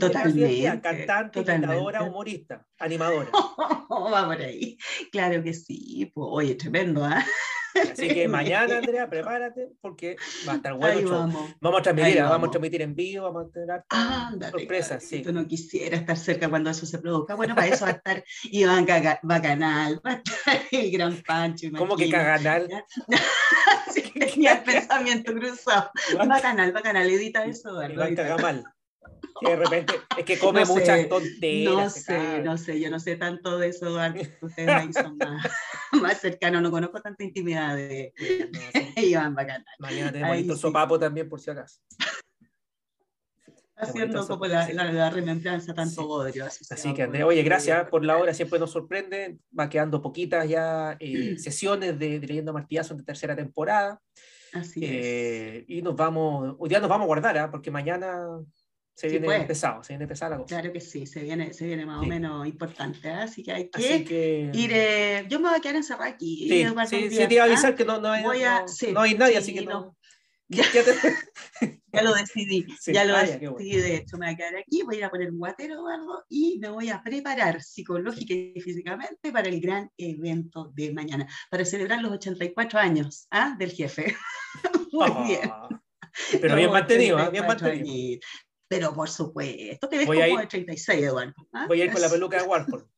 Totalmente. 0.00 0.80
Cantante, 0.80 1.40
imitadora, 1.40 2.02
humorista, 2.02 2.66
animadora. 2.78 3.30
Va 3.90 4.26
por 4.26 4.40
ahí. 4.40 4.78
Claro 5.12 5.42
que 5.42 5.52
sí. 5.52 6.10
Pues, 6.14 6.26
oye, 6.30 6.54
tremendo, 6.54 7.04
¿ah? 7.04 7.24
Así 7.92 8.08
que 8.08 8.28
mañana, 8.28 8.78
Andrea, 8.78 9.08
prepárate 9.08 9.68
porque 9.80 10.16
va 10.46 10.52
a 10.52 10.56
estar 10.56 10.74
bueno. 10.74 11.10
Vamos. 11.10 11.50
Vamos 11.60 11.80
a 11.80 11.82
transmitir, 11.82 12.16
vamos. 12.16 12.30
vamos. 12.30 12.48
a 12.48 12.50
transmitir 12.52 12.82
en 12.82 12.94
vivo, 12.94 13.24
vamos 13.32 13.50
a 13.50 13.52
tener 13.52 13.84
Ándate, 13.88 14.52
sorpresas, 14.58 15.02
sí. 15.04 15.22
Yo 15.22 15.32
no 15.32 15.46
quisiera 15.46 15.96
estar 15.96 16.16
cerca 16.16 16.48
cuando 16.48 16.70
eso 16.70 16.86
se 16.86 16.98
produzca. 16.98 17.34
Bueno, 17.34 17.54
para 17.54 17.66
eso 17.68 17.84
va 17.84 17.90
a 17.92 17.94
estar 17.96 18.24
Iván 18.44 18.86
Caga- 18.86 19.20
Bacanal, 19.22 20.00
va 20.06 20.10
a 20.10 20.14
estar 20.14 20.62
el 20.70 20.90
Gran 20.90 21.16
Pancho. 21.26 21.68
¿Cómo 21.76 21.96
que 21.96 22.08
caganal? 22.10 22.68
Sí, 23.92 24.02
tenía 24.02 24.52
el 24.54 24.62
pensamiento 24.64 25.32
cruzado. 25.32 25.90
Bacanal, 26.26 26.72
Bacanal, 26.72 27.08
edita 27.08 27.44
eso, 27.44 27.70
Eduardo. 27.70 27.94
Iván. 27.94 28.14
Cagamal. 28.14 28.64
Que 29.40 29.50
de 29.50 29.56
repente 29.56 29.94
es 30.16 30.24
que 30.24 30.38
come 30.38 30.60
No 30.60 30.66
sé, 30.66 30.72
muchas 30.72 31.08
tonteras. 31.08 31.74
No 31.74 31.90
sé, 31.90 32.42
no 32.42 32.58
sé, 32.58 32.80
yo 32.80 32.90
no 32.90 32.98
sé 33.00 33.16
tanto 33.16 33.58
de 33.58 33.68
eso. 33.68 33.96
Ustedes 34.42 34.68
ahí 34.68 34.92
son 34.92 35.16
más, 35.16 35.46
más 36.02 36.20
cercanos, 36.20 36.62
no 36.62 36.70
conozco 36.70 37.00
tanta 37.00 37.22
intimidad 37.24 37.76
de. 37.76 38.12
Iván 38.96 39.34
Bacanal. 39.34 39.64
Mañana 39.78 40.12
tenemos 40.12 40.32
Ahí 40.34 40.44
sí. 40.44 40.56
sopapo 40.56 40.98
también, 40.98 41.28
por 41.28 41.40
si 41.40 41.50
acaso. 41.50 41.80
Haciendo 43.80 44.26
como 44.26 44.44
la, 44.46 44.66
sí. 44.66 44.72
la, 44.72 44.90
la 44.92 45.08
remembranza 45.08 45.72
tanto 45.72 46.02
Sí. 46.02 46.06
bodrio. 46.06 46.46
Así, 46.46 46.92
que, 46.94 47.04
Andrea, 47.04 47.24
oye, 47.24 47.44
gracias 47.44 47.88
por 47.88 48.04
la 48.04 48.16
hora, 48.18 48.34
siempre 48.34 48.58
nos 48.58 48.72
sorprende. 48.72 49.38
Va 49.56 49.68
quedando 49.68 50.02
poquitas 50.02 50.48
ya 50.48 50.96
eh, 50.98 51.36
sesiones 51.38 51.96
de, 51.96 52.18
de 52.18 52.26
Leyendo 52.26 52.52
Martillazo 52.52 52.94
de 52.94 53.04
tercera 53.04 53.36
temporada. 53.36 54.00
Así 54.52 54.84
es. 54.84 54.90
Eh, 54.92 55.64
y 55.68 55.82
nos 55.82 55.94
vamos, 55.94 56.56
hoy 56.58 56.68
día 56.68 56.80
nos 56.80 56.88
vamos 56.88 57.04
a 57.04 57.06
guardar, 57.06 57.38
¿ah? 57.38 57.50
porque 57.50 57.70
mañana 57.70 58.26
se 58.98 59.06
Sí, 59.08 59.12
viene 59.12 59.26
pues. 59.26 59.44
pesado, 59.46 59.84
se 59.84 59.92
viene 59.92 60.08
pesada 60.08 60.30
la 60.32 60.36
cosa. 60.38 60.48
Claro 60.48 60.72
que 60.72 60.80
sí, 60.80 61.06
se 61.06 61.22
viene, 61.22 61.52
se 61.52 61.66
viene 61.66 61.86
más 61.86 62.00
Sí. 62.00 62.06
o 62.06 62.08
menos 62.08 62.46
importante, 62.48 63.08
¿ah? 63.08 63.22
así 63.22 63.44
que 63.44 63.52
hay 63.52 63.68
que 63.70 64.50
ir. 64.52 64.70
eh, 64.74 65.24
yo 65.28 65.38
me 65.38 65.48
voy 65.50 65.56
a 65.58 65.60
quedar 65.60 65.76
encerrada 65.76 66.06
aquí. 66.10 66.48
sí, 66.88 67.10
sí, 67.10 67.26
te 67.28 67.34
iba 67.34 67.44
a 67.44 67.46
avisar 67.46 67.76
que 67.76 67.84
no, 67.84 68.00
no, 68.00 68.10
hay, 68.10 68.24
Voy 68.24 68.42
a- 68.42 68.64
no, 68.92 69.00
hay 69.00 69.14
nadie, 69.14 69.34
sí, 69.34 69.38
así 69.38 69.54
que 69.54 69.64
no. 69.66 69.94
Ya, 70.50 70.64
ya 71.92 72.02
lo 72.02 72.14
decidí, 72.14 72.66
ya 72.86 73.04
lo 73.04 73.16
decidí. 73.18 73.46
bueno. 73.46 73.58
De 73.82 73.96
hecho, 73.96 74.16
me 74.18 74.26
voy 74.26 74.34
a 74.34 74.36
quedar 74.36 74.56
aquí, 74.56 74.82
voy 74.82 74.94
a 74.96 74.98
ir 74.98 75.04
a 75.04 75.10
poner 75.10 75.30
un 75.30 75.38
guatero, 75.38 75.74
Eduardo, 75.74 76.24
y 76.28 76.58
me 76.58 76.70
voy 76.70 76.88
a 76.90 77.00
preparar 77.02 77.62
psicológica 77.62 78.34
y 78.34 78.58
físicamente 78.60 79.30
para 79.30 79.48
el 79.48 79.60
gran 79.60 79.90
evento 79.96 80.72
de 80.74 80.92
mañana, 80.92 81.28
para 81.50 81.64
celebrar 81.64 82.00
los 82.02 82.12
84 82.12 82.80
años 82.80 83.26
¿ah? 83.30 83.54
del 83.58 83.70
jefe. 83.72 84.16
Muy 84.90 85.10
bien. 85.26 85.50
Ah, 85.52 85.68
Pero 86.40 86.56
bien 86.56 86.72
mantenido, 86.72 87.18
¿ah? 87.18 87.28
bien 87.30 87.44
84 87.44 87.68
mantenido. 87.68 88.20
Pero 88.68 88.94
por 88.94 89.08
supuesto, 89.08 89.88
te 89.88 89.98
ves 89.98 90.06
Voy 90.06 90.20
como 90.20 90.40
de 90.40 90.46
36, 90.46 91.02
Eduardo. 91.02 91.34
¿ah? 91.52 91.64
Voy 91.66 91.80
a 91.80 91.86
ir 91.86 91.92
con 91.92 92.02
la 92.02 92.08
peluca 92.10 92.40
de 92.40 92.46
Warhol. 92.46 92.88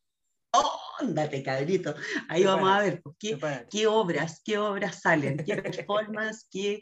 Óndate, 1.01 1.43
cabrito. 1.43 1.95
Ahí 2.29 2.45
vamos 2.45 2.71
a 2.71 2.81
ver 2.81 3.01
pues, 3.01 3.17
qué, 3.71 3.87
obras, 3.87 4.43
qué 4.45 4.59
obras 4.59 5.01
salen, 5.01 5.39
qué 5.47 5.57
performance, 5.57 6.47
qué, 6.51 6.81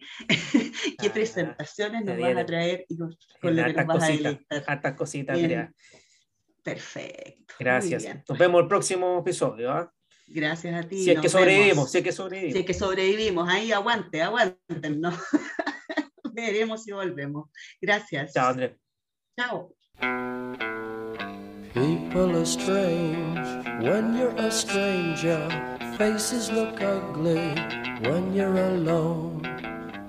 qué 0.99 1.09
Ah, 1.09 1.13
presentaciones 1.13 2.01
se 2.01 2.05
nos 2.07 2.17
vas 2.19 2.27
viene. 2.27 2.41
a 2.41 2.47
traer 2.47 2.87
y 2.89 2.97
con, 2.99 3.11
lo 3.43 3.65
que 3.65 3.73
nos 3.75 3.87
vas 3.87 4.03
a 4.03 4.07
deleitar. 4.07 4.65
hartas 4.67 4.95
cositas. 4.95 5.37
Andrea. 5.37 5.73
Perfecto. 6.63 7.55
Gracias. 7.59 8.03
bien. 8.03 8.25
Nos 8.29 8.39
vemos 8.39 8.63
el 8.63 8.69
próximo 8.69 9.19
episodio. 9.21 9.71
¿ah? 9.71 9.93
Gracias 10.27 10.85
a 10.85 10.89
ti. 10.89 11.05
Si 11.05 11.11
es 11.11 11.21
que 11.21 11.29
sobrevivimos, 11.29 11.77
vemos. 11.77 11.93
si 11.93 11.99
es 11.99 12.05
que 12.05 12.13
sobrevivimos. 12.13 12.55
Si 12.55 12.61
es 12.61 12.67
que 12.67 12.75
sobrevivimos, 12.75 13.49
ahí 13.49 13.73
aguante, 13.73 14.23
aguanten, 14.23 15.01
¿no? 15.01 15.11
Veremos 16.41 16.85
si 16.85 16.93
volvemos. 16.93 17.51
Gracias. 17.81 18.33
Chao, 18.33 18.51
Andrés. 18.51 18.77
Chao. 19.37 19.73
People 21.75 22.37
are 22.37 22.47
strange 22.47 23.47
when 23.83 24.17
you're 24.17 24.35
a 24.37 24.51
stranger. 24.51 25.49
Faces 25.99 26.51
look 26.51 26.81
ugly 26.81 27.55
when 28.03 28.33
you're 28.33 28.57
alone. 28.57 29.43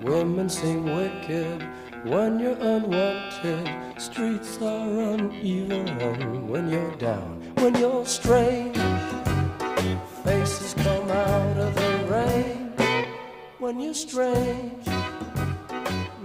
Women 0.02 0.48
seem 0.48 0.84
wicked 0.84 1.62
when 2.04 2.38
you're 2.38 2.58
unwanted. 2.60 3.68
Streets 4.00 4.58
are 4.62 5.14
uneven 5.14 6.48
when 6.48 6.70
you're 6.70 6.96
down. 6.96 7.42
When 7.56 7.74
you're 7.74 8.06
strange, 8.06 8.76
faces 10.24 10.74
come 10.74 11.10
out 11.10 11.56
of 11.58 11.74
the 11.74 12.06
rain. 12.08 12.72
When 13.58 13.78
you're 13.80 13.94
strange, 13.94 14.86